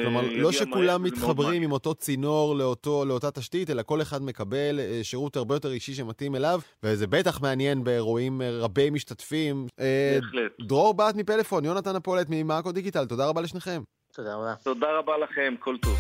[0.03, 1.63] כלומר, לא שכולם מתחברים.
[1.63, 5.95] עם אותו צינור לאותו, לאותה תשתית, אלא כל אחד מקבל אה, שירות הרבה יותר אישי
[5.95, 9.67] שמתאים אליו, וזה בטח מעניין באירועים אה, רבי משתתפים.
[9.81, 10.53] אה, בהחלט.
[10.61, 13.83] דרור בת מפלאפון, יונתן הפולט ממאקו דיגיטל, תודה רבה לשניכם.
[14.15, 14.55] תודה רבה.
[14.63, 15.99] תודה רבה לכם, כל טוב.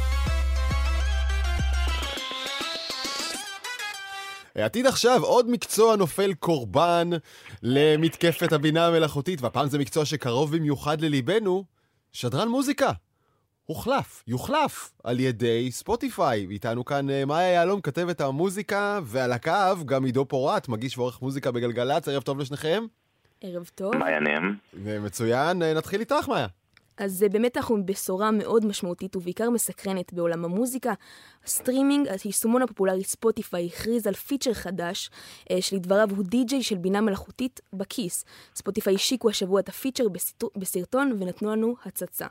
[4.55, 7.11] עתיד עכשיו, עוד מקצוע נופל קורבן
[7.63, 11.65] למתקפת הבינה המלאכותית, והפעם זה מקצוע שקרוב במיוחד לליבנו,
[12.13, 12.91] שדרן מוזיקה.
[13.65, 16.47] הוחלף, יוחלף על ידי ספוטיפיי.
[16.51, 21.51] איתנו כאן אה, מאיה יהלום, כתבת המוזיקה, ועל הקו גם עידו פורט, מגיש ועורך מוזיקה
[21.51, 22.85] בגלגלצ, ערב טוב לשניכם.
[23.41, 23.97] ערב טוב.
[23.97, 24.57] מה העניינים?
[24.87, 26.47] אה, מצוין, אה, נתחיל איתך, מאיה.
[26.97, 30.93] אז אה, באמת אנחנו עם בשורה מאוד משמעותית ובעיקר מסקרנת בעולם המוזיקה.
[31.45, 35.11] הסטרימינג, היישומון הפופולרי ספוטיפיי הכריז על פיצ'ר חדש,
[35.51, 38.24] אה, שלדבריו הוא די-ג'יי של בינה מלאכותית בכיס.
[38.55, 42.26] ספוטיפיי השיקו השבוע את הפיצ'ר בסרט- בסרטון ונתנו לנו הצצה.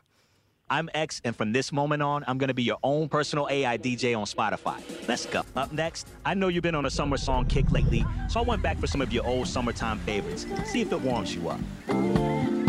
[0.72, 4.05] I'm X, and from this moment on, I'm gonna be your own personal AI DJ
[4.22, 4.78] on Spotify.
[5.09, 5.41] Let's go.
[5.62, 8.01] Up next, I know you've been on a summer song kick lately,
[8.32, 10.43] so I went back for some of your old summertime favorites.
[10.72, 12.61] See if it warms you up.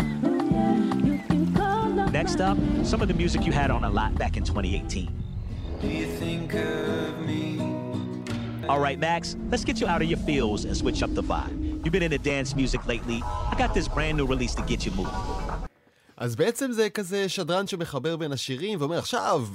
[2.13, 5.09] Next up, some of the music you had on a lot back in 2018.
[5.81, 7.59] Do you think of me?
[8.69, 11.57] All right, Max, let's get you out of your feels and switch up the vibe.
[11.83, 13.19] You've been into dance music lately.
[13.51, 15.43] I got this brand new release to get you moving.
[16.17, 19.45] אז בעצם זה כזה שדרן שמחבר בין השירים ואומר עכשיו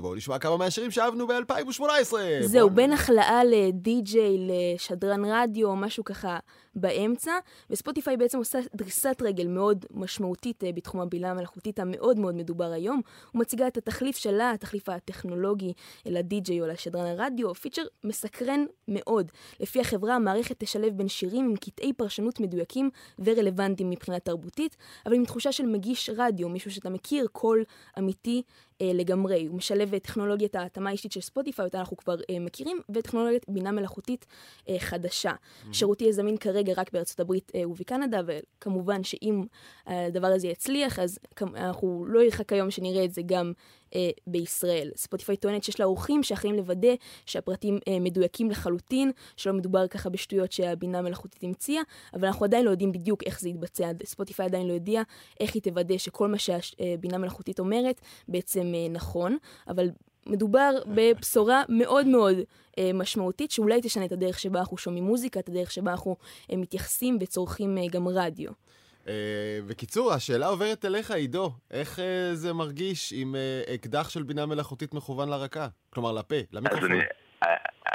[0.00, 2.14] בואו נשמע כמה מהשירים שאהבנו ב-2018.
[2.40, 6.38] זהו, בין החלאה לדי-ג'יי לשדרן רדיו משהו ככה
[6.76, 7.32] באמצע,
[7.70, 13.00] וספוטיפיי בעצם עושה דריסת רגל מאוד משמעותית אה, בתחום הבינה המלאכותית המאוד מאוד מדובר היום.
[13.32, 15.72] היא מציגה את התחליף שלה, התחליף הטכנולוגי
[16.06, 19.32] לדי-ג'יי או לשדרן הרדיו, פיצ'ר מסקרן מאוד.
[19.60, 25.24] לפי החברה, המערכת תשלב בין שירים עם קטעי פרשנות מדויקים ורלוונטיים מבחינה תרבותית, אבל עם
[25.24, 27.64] תחושה של מגיש רדיו, מישהו שאתה מכיר, קול
[27.98, 28.42] אמיתי
[28.82, 29.46] לגמרי.
[29.46, 33.72] הוא משלב את טכנולוגיית ההתאמה האישית של ספוטיפיי, אותה אנחנו כבר אה, מכירים, וטכנולוגיית בינה
[33.72, 34.26] מלאכותית
[34.68, 35.32] אה, חדשה.
[35.32, 35.72] Mm-hmm.
[35.72, 39.44] שירות יהיה זמין כרגע רק בארצות הברית אה, ובקנדה, וכמובן שאם
[39.86, 41.18] הדבר הזה יצליח, אז
[41.56, 43.52] אנחנו לא ירחק היום שנראה את זה גם
[43.94, 44.90] אה, בישראל.
[44.96, 46.94] ספוטיפיי טוענת שיש לה אורחים שאחראים לוודא
[47.26, 51.82] שהפרטים אה, מדויקים לחלוטין, שלא מדובר ככה בשטויות שהבינה המלאכותית המציאה,
[52.14, 53.90] אבל אנחנו עדיין לא יודעים בדיוק איך זה יתבצע.
[54.04, 55.02] ספוטיפיי עדיין לא יודיע
[55.40, 59.36] איך היא תוודא שכל מה שהבינה המלאכותית אומרת בעצם אה, נכון,
[59.68, 59.88] אבל
[60.26, 62.36] מדובר בבשורה מאוד מאוד
[62.78, 66.16] אה, משמעותית, שאולי תשנה את הדרך שבה אנחנו שומעים מוזיקה, את הדרך שבה אנחנו
[66.52, 68.50] אה, מתייחסים וצורכים אה, גם רדיו.
[69.08, 71.50] אה, בקיצור, השאלה עוברת אליך, עידו.
[71.70, 75.68] איך אה, זה מרגיש עם אה, אקדח של בינה מלאכותית מכוון לרקה?
[75.90, 76.92] כלומר, לפה, למיקרופון.
[76.92, 77.00] אני,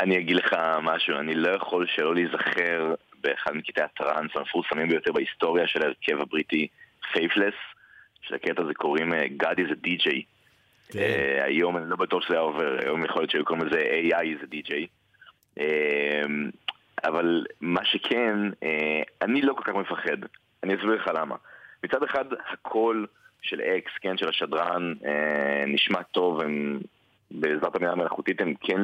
[0.01, 2.93] אני אגיד לך משהו, אני לא יכול שלא להיזכר
[3.23, 6.67] באחד מקטעי הטראנס המפורסמים ביותר בהיסטוריה של ההרכב הבריטי,
[7.13, 7.53] פייתלס,
[8.21, 10.09] שלקטע הזה קוראים God is a DJ.
[10.91, 10.99] כן.
[10.99, 14.23] Uh, היום אני לא בטוח שזה היה עובר, היום יכול להיות שהיו קוראים לזה AI
[14.23, 14.73] is a DJ.
[15.59, 15.61] Uh,
[17.03, 18.65] אבל מה שכן, uh,
[19.21, 20.17] אני לא כל כך מפחד.
[20.63, 21.35] אני אסביר לך למה.
[21.83, 23.07] מצד אחד, הקול
[23.41, 26.79] של אקס, כן, של השדרן, אה, נשמע טוב, הם,
[27.31, 28.81] בעזרת המילה המלאכותית הם כן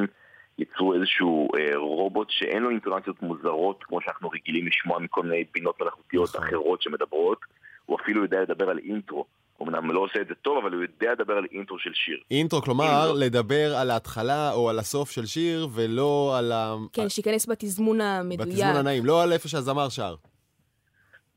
[0.58, 5.80] ייצרו איזשהו אה, רובוט שאין לו אינטונציות מוזרות, כמו שאנחנו רגילים לשמוע מכל מיני בינות
[5.80, 6.42] מלאכותיות נכון.
[6.42, 7.38] אחרות שמדברות.
[7.86, 9.24] הוא אפילו יודע לדבר על אינטרו.
[9.56, 12.18] הוא אמנם לא עושה את זה טוב, אבל הוא יודע לדבר על אינטרו של שיר.
[12.30, 13.18] אינטרו, כלומר, אינטרו.
[13.18, 16.74] לדבר על ההתחלה או על הסוף של שיר, ולא על ה...
[16.92, 18.48] כן, שייכנס בתזמון המדויק.
[18.48, 20.14] בתזמון הנעים, לא על איפה שהזמר שר.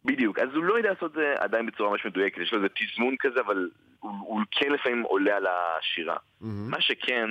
[0.06, 2.68] בדיוק, אז הוא לא יודע לעשות את זה עדיין בצורה ממש מדויקת, יש לו איזה
[2.70, 6.16] תזמון כזה, אבל הוא, הוא כן לפעמים עולה על השירה.
[6.16, 6.46] Mm-hmm.
[6.46, 7.30] מה שכן,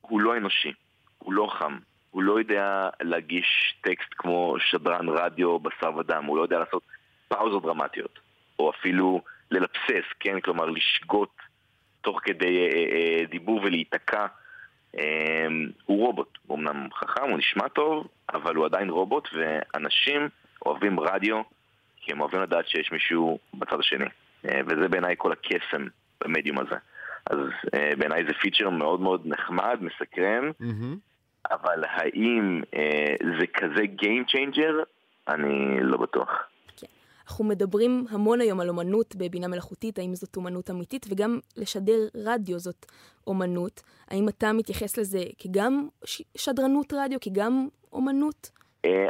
[0.00, 0.72] הוא לא אנושי,
[1.18, 1.78] הוא לא חם,
[2.10, 6.82] הוא לא יודע להגיש טקסט כמו שדרן רדיו בשר ודם, הוא לא יודע לעשות
[7.28, 8.18] פאוזות דרמטיות,
[8.58, 11.36] או אפילו ללבסס, כן, כלומר לשגות
[12.00, 14.26] תוך כדי אה, אה, דיבור ולהיתקע.
[14.98, 15.46] אה,
[15.84, 20.28] הוא רובוט, הוא אמנם חכם, הוא נשמע טוב, אבל הוא עדיין רובוט, ואנשים
[20.66, 21.42] אוהבים רדיו
[22.08, 24.04] כי הם אוהבים לדעת שיש מישהו בצד השני.
[24.44, 25.86] אה, וזה בעיניי כל הקסם
[26.20, 26.74] במדיום הזה.
[27.30, 27.38] אז
[27.74, 30.96] אה, בעיניי זה פיצ'ר מאוד מאוד נחמד, מסקרן, mm-hmm.
[31.50, 34.84] אבל האם אה, זה כזה Game Changer?
[35.28, 36.28] אני לא בטוח.
[36.76, 36.86] כן.
[37.26, 42.58] אנחנו מדברים המון היום על אומנות בבינה מלאכותית, האם זאת אומנות אמיתית, וגם לשדר רדיו
[42.58, 42.86] זאת
[43.26, 43.82] אומנות.
[44.10, 45.88] האם אתה מתייחס לזה כגם
[46.36, 48.50] שדרנות רדיו, כגם אומנות?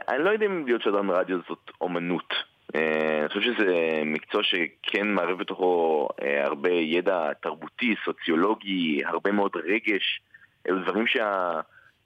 [0.08, 2.34] אני לא יודע אם להיות שדרן רדיו זאת אומנות.
[2.74, 9.52] אה, אני חושב שזה מקצוע שכן מערב בתוכו אה, הרבה ידע תרבותי, סוציולוגי, הרבה מאוד
[9.56, 10.20] רגש.
[10.68, 11.60] אלו דברים שה...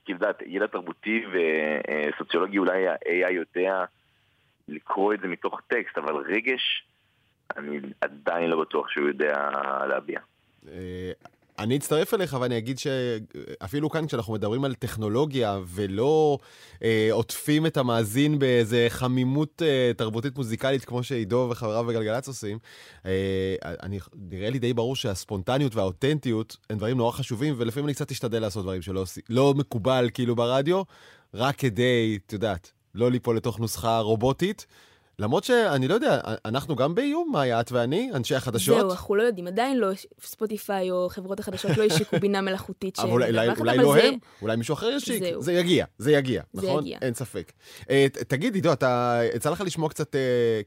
[0.04, 3.84] כי יודעת, ידע תרבותי וסוציולוגי אולי ה-AI יודע
[4.68, 6.84] לקרוא את זה מתוך טקסט, אבל רגש,
[7.56, 9.50] אני עדיין לא בטוח שהוא יודע
[9.88, 10.20] להביע.
[11.58, 16.38] אני אצטרף אליך ואני אגיד שאפילו כאן כשאנחנו מדברים על טכנולוגיה ולא
[16.82, 22.58] אה, עוטפים את המאזין באיזה חמימות אה, תרבותית מוזיקלית כמו שעידו וחבריו בגלגלצ עושים,
[23.06, 23.98] אה, אני,
[24.30, 28.62] נראה לי די ברור שהספונטניות והאותנטיות הם דברים נורא חשובים ולפעמים אני קצת אשתדל לעשות
[28.62, 30.82] דברים שלא לא מקובל כאילו ברדיו,
[31.34, 34.66] רק כדי, את יודעת, לא ליפול לתוך נוסחה רובוטית.
[35.18, 38.78] למרות שאני לא יודע, אנחנו גם באיום, מאיה, את ואני, אנשי החדשות.
[38.78, 39.88] זהו, אנחנו לא יודעים, עדיין לא,
[40.20, 44.04] ספוטיפיי או חברות החדשות לא השיקו בינה מלאכותית אבל אולי, אולי, לא זה...
[44.04, 45.22] הם, אולי מישהו אחר ישיק.
[45.22, 45.42] זהו.
[45.42, 46.82] זה יגיע, זה יגיע, זה נכון?
[46.86, 46.98] יגיע.
[47.02, 47.52] אין ספק.
[47.80, 47.88] Uh,
[48.28, 50.18] תגיד, עידו, אתה, יצא לך לשמוע קצת uh,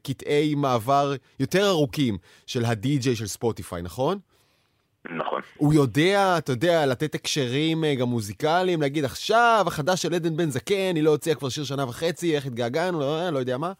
[0.03, 4.19] קטעי מעבר יותר ארוכים של הדי-ג'יי של ספוטיפיי, נכון?
[5.17, 5.41] נכון.
[5.57, 10.49] הוא יודע, אתה יודע, לתת הקשרים uh, גם מוזיקליים, להגיד עכשיו, החדש של עדן בן
[10.49, 13.71] זקן, היא לא הוציאה כבר שיר שנה וחצי, איך התגעגענו, לא, לא יודע מה.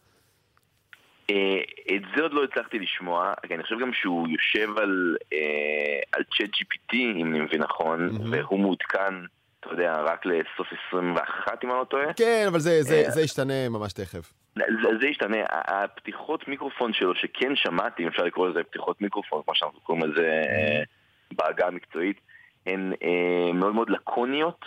[1.32, 6.00] אה, את זה עוד לא הצלחתי לשמוע, כי אני חושב גם שהוא יושב על, אה,
[6.12, 8.22] על צ'אט GPT, אם אני מבין נכון, mm-hmm.
[8.32, 9.14] והוא מעודכן,
[9.60, 12.14] אתה יודע, רק לסוף 21, אם אני לא טועה.
[12.14, 14.34] כן, אבל זה, זה, זה ישתנה ממש תכף.
[14.56, 14.64] זה,
[15.02, 15.38] זה ישתנה.
[15.52, 20.42] הפתיחות מיקרופון שלו, שכן שמעתי, אם אפשר לקרוא לזה פתיחות מיקרופון, כמו שאנחנו קוראים לזה
[20.44, 21.36] mm-hmm.
[21.38, 22.20] בעגה המקצועית,
[22.66, 24.66] הן אה, מאוד מאוד לקוניות.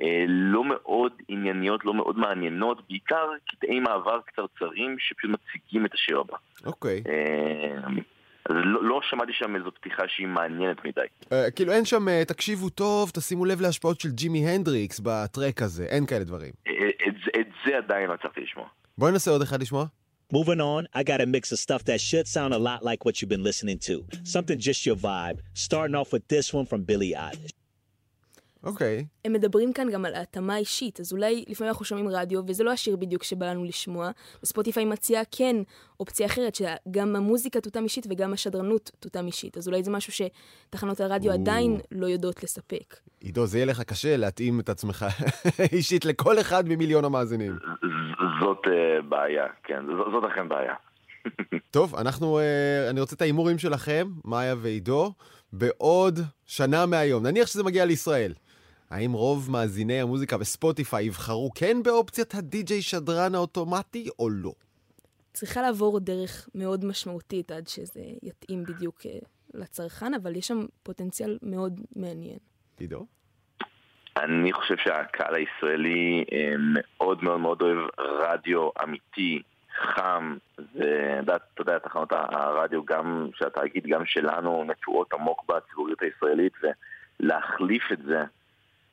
[0.00, 6.20] אה, לא מאוד ענייניות, לא מאוד מעניינות, בעיקר קטעי מעבר קצרצרים שפשוט מציגים את השיר
[6.20, 6.36] הבא.
[6.66, 7.02] אוקיי.
[7.08, 7.88] אה,
[8.48, 11.00] אז לא, לא שמעתי שם איזו פתיחה שהיא מעניינת מדי.
[11.24, 15.84] Uh, כאילו אין שם, uh, תקשיבו טוב, תשימו לב להשפעות של ג'ימי הנדריקס בטרק הזה,
[15.84, 16.52] אין כאלה דברים.
[16.62, 16.68] את,
[17.08, 18.66] את, את זה עדיין לא הצלחתי לשמוע.
[18.98, 19.86] בואי ננסה עוד אחד לשמוע.
[20.32, 23.14] Moving on, I got a mix of stuff that should sound a lot like what
[23.20, 23.94] you've been listening to.
[24.24, 25.38] Something just your vibe.
[25.54, 27.52] Starting off with this one from Billie Eilish.
[28.64, 28.98] אוקיי.
[29.00, 29.04] Okay.
[29.24, 32.70] הם מדברים כאן גם על התאמה אישית, אז אולי לפעמים אנחנו שומעים רדיו, וזה לא
[32.70, 34.10] השיר בדיוק שבא לנו לשמוע,
[34.42, 35.56] וספוטיפיי מציע כן
[36.00, 41.00] אופציה אחרת, שגם המוזיקה תותאם אישית וגם השדרנות תותאם אישית, אז אולי זה משהו שתחנות
[41.00, 41.36] הרדיו או...
[41.36, 42.96] עדיין לא יודעות לספק.
[43.20, 45.06] עידו, זה יהיה לך קשה להתאים את עצמך
[45.72, 47.58] אישית לכל אחד ממיליון המאזינים.
[48.40, 50.74] זאת uh, בעיה, כן, זאת, זאת אכן בעיה.
[51.70, 55.12] טוב, אנחנו, uh, אני רוצה את ההימורים שלכם, מאיה ועידו,
[55.52, 57.26] בעוד שנה מהיום.
[57.26, 58.32] נניח שזה מגיע לישראל.
[58.90, 64.52] האם רוב מאזיני המוזיקה בספוטיפיי יבחרו כן באופציית הדי-ג'יי שדרן האוטומטי או לא?
[65.32, 69.10] צריכה לעבור דרך מאוד משמעותית עד שזה יתאים בדיוק אה,
[69.54, 72.38] לצרכן, אבל יש שם פוטנציאל מאוד מעניין.
[72.78, 73.06] עידו?
[74.16, 79.42] אני חושב שהקהל הישראלי אה, מאוד מאוד מאוד אוהב רדיו אמיתי,
[79.94, 80.36] חם,
[81.26, 86.52] ואתה יודע, תחנות הרדיו גם של התאגיד, גם שלנו, נטועות עמוק בציבוריות הישראלית,
[87.20, 88.22] ולהחליף את זה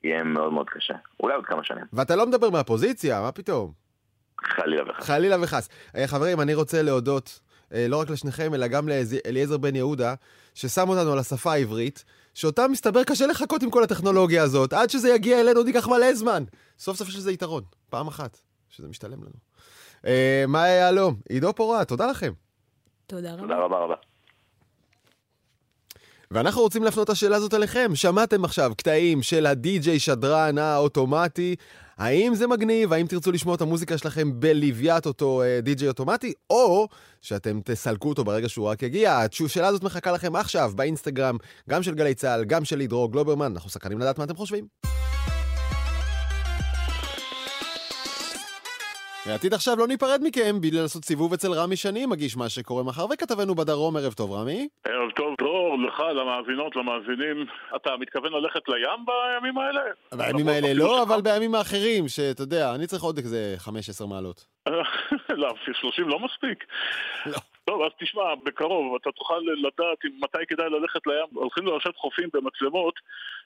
[0.03, 0.93] יהיה מאוד מאוד קשה.
[1.19, 1.85] אולי עוד כמה שנים.
[1.93, 3.71] ואתה לא מדבר מהפוזיציה, מה פתאום?
[4.43, 5.03] חלילה וחס.
[5.03, 5.69] חלילה וחס.
[5.95, 7.39] אה, חברים, אני רוצה להודות
[7.73, 10.13] אה, לא רק לשניכם, אלא גם לאליעזר בן יהודה,
[10.53, 15.09] ששם אותנו על השפה העברית, שאותה מסתבר קשה לחכות עם כל הטכנולוגיה הזאת, עד שזה
[15.09, 16.43] יגיע אלינו עוד ייקח מלא זמן.
[16.79, 19.39] סוף סוף יש לזה יתרון, פעם אחת, שזה משתלם לנו.
[20.05, 22.31] אה, מאיה יהלום, עידו פורט, תודה לכם.
[23.07, 23.41] תודה רבה.
[23.41, 23.95] תודה רבה רבה.
[26.31, 27.91] ואנחנו רוצים להפנות את השאלה הזאת אליכם.
[27.95, 31.55] שמעתם עכשיו קטעים של הדי-ג'יי שדרן האוטומטי.
[31.97, 32.93] האם זה מגניב?
[32.93, 36.33] האם תרצו לשמוע את המוזיקה שלכם בלוויית אותו uh, די-ג'יי אוטומטי?
[36.49, 36.87] או
[37.21, 39.19] שאתם תסלקו אותו ברגע שהוא רק יגיע?
[39.45, 41.37] השאלה הזאת מחכה לכם עכשיו באינסטגרם,
[41.69, 43.51] גם של גלי צה"ל, גם של עידרו גלוברמן.
[43.51, 44.65] אנחנו סקרנים לדעת מה אתם חושבים.
[49.25, 53.05] העתיד עכשיו לא ניפרד מכם בלי לעשות סיבוב אצל רמי שני, מגיש מה שקורה מחר,
[53.13, 54.67] וכתבנו בדרום, ערב טוב רמי.
[54.85, 57.45] ערב טוב דרור, לך, למאזינות, למאזינים.
[57.75, 59.81] אתה מתכוון ללכת לים בימים האלה?
[60.13, 64.45] בימים האלה לא, אבל בימים האחרים, שאתה יודע, אני צריך עוד איזה 15 מעלות.
[65.29, 66.65] לא, 30 לא מספיק.
[67.25, 67.37] לא.
[67.65, 71.25] טוב, אז תשמע, בקרוב אתה תוכל לדעת מתי כדאי ללכת לים.
[71.33, 72.93] הולכים לרשת חופים במצלמות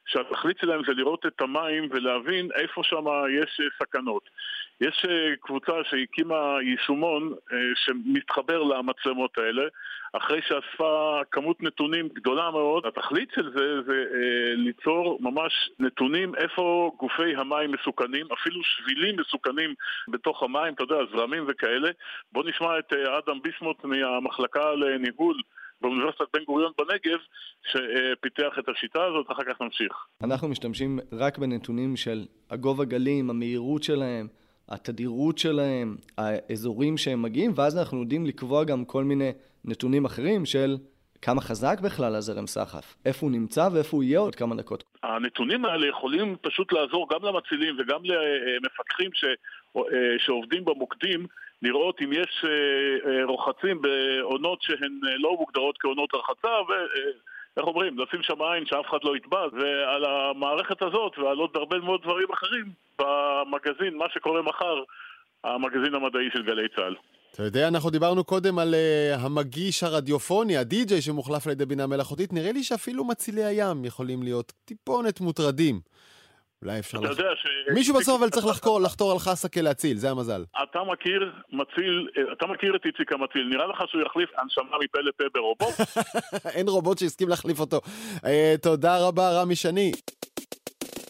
[0.05, 3.05] שהתכלית שלהם זה לראות את המים ולהבין איפה שם
[3.41, 4.29] יש סכנות.
[4.81, 9.63] יש אה, קבוצה שהקימה יישומון אה, שמתחבר למצלמות האלה
[10.13, 12.85] אחרי שאספה כמות נתונים גדולה מאוד.
[12.85, 19.73] התכלית של זה זה אה, ליצור ממש נתונים איפה גופי המים מסוכנים, אפילו שבילים מסוכנים
[20.07, 21.89] בתוך המים, אתה יודע, זרמים וכאלה.
[22.31, 25.41] בוא נשמע את אדם ביסמוט מהמחלקה לניהול
[25.81, 27.19] באוניברסיטת בן גוריון בנגב,
[27.63, 29.93] שפיתח את השיטה הזאת, אחר כך נמשיך.
[30.23, 34.27] אנחנו משתמשים רק בנתונים של הגובה גלים, המהירות שלהם,
[34.69, 39.31] התדירות שלהם, האזורים שהם מגיעים, ואז אנחנו יודעים לקבוע גם כל מיני
[39.65, 40.77] נתונים אחרים של
[41.21, 44.83] כמה חזק בכלל הזרם סחף, איפה הוא נמצא ואיפה הוא יהיה עוד כמה דקות.
[45.03, 49.25] הנתונים האלה יכולים פשוט לעזור גם למצילים וגם למפקחים ש...
[50.17, 51.25] שעובדים במוקדים
[51.61, 52.45] לראות אם יש
[53.27, 56.71] רוחצים בעונות שהן לא מוגדרות כעונות רחצה ו...
[57.57, 61.79] איך אומרים, לשים שם עין שאף אחד לא יטבע, ועל המערכת הזאת ועל עוד הרבה
[61.79, 62.65] מאוד דברים אחרים
[62.99, 64.83] במגזין, מה שקורה מחר,
[65.43, 66.95] המגזין המדעי של גלי צה"ל.
[67.31, 72.33] אתה יודע, אנחנו דיברנו קודם על uh, המגיש הרדיופוני, הדי-ג'יי שמוחלף על ידי בינה מלאכותית,
[72.33, 75.79] נראה לי שאפילו מצילי הים יכולים להיות טיפונת מוטרדים.
[76.61, 76.97] אולי אפשר...
[76.97, 77.73] אתה יודע ש...
[77.73, 80.43] מישהו בסוף אבל צריך לחקור, לחתור על חסקה להציל, זה המזל.
[80.63, 85.23] אתה מכיר מציל, אתה מכיר את איציק המציל, נראה לך שהוא יחליף הנשמה מפה לפה
[85.33, 85.75] ברובוט?
[86.55, 87.81] אין רובוט שהסכים להחליף אותו.
[88.15, 88.27] Uh,
[88.61, 89.91] תודה רבה, רמי שני.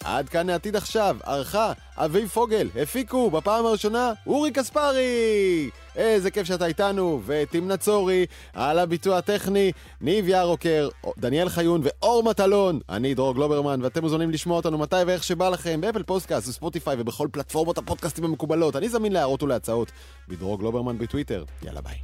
[0.05, 5.84] עד כאן העתיד עכשיו, ערכה אביב פוגל, הפיקו בפעם הראשונה אורי קספרי!
[5.95, 9.71] איזה כיף שאתה איתנו, ותמנה צורי, על הביצוע הטכני,
[10.01, 12.79] ניב ירוקר, דניאל חיון ואור מטלון.
[12.89, 17.27] אני דרור גלוברמן, ואתם מוזמנים לשמוע אותנו מתי ואיך שבא לכם, באפל פודקאסט וספוטיפיי ובכל
[17.31, 18.75] פלטפורמות הפודקאסטים המקובלות.
[18.75, 19.91] אני זמין להערות ולהצעות.
[20.27, 21.43] בדרור גלוברמן בטוויטר.
[21.63, 21.95] יאללה ביי.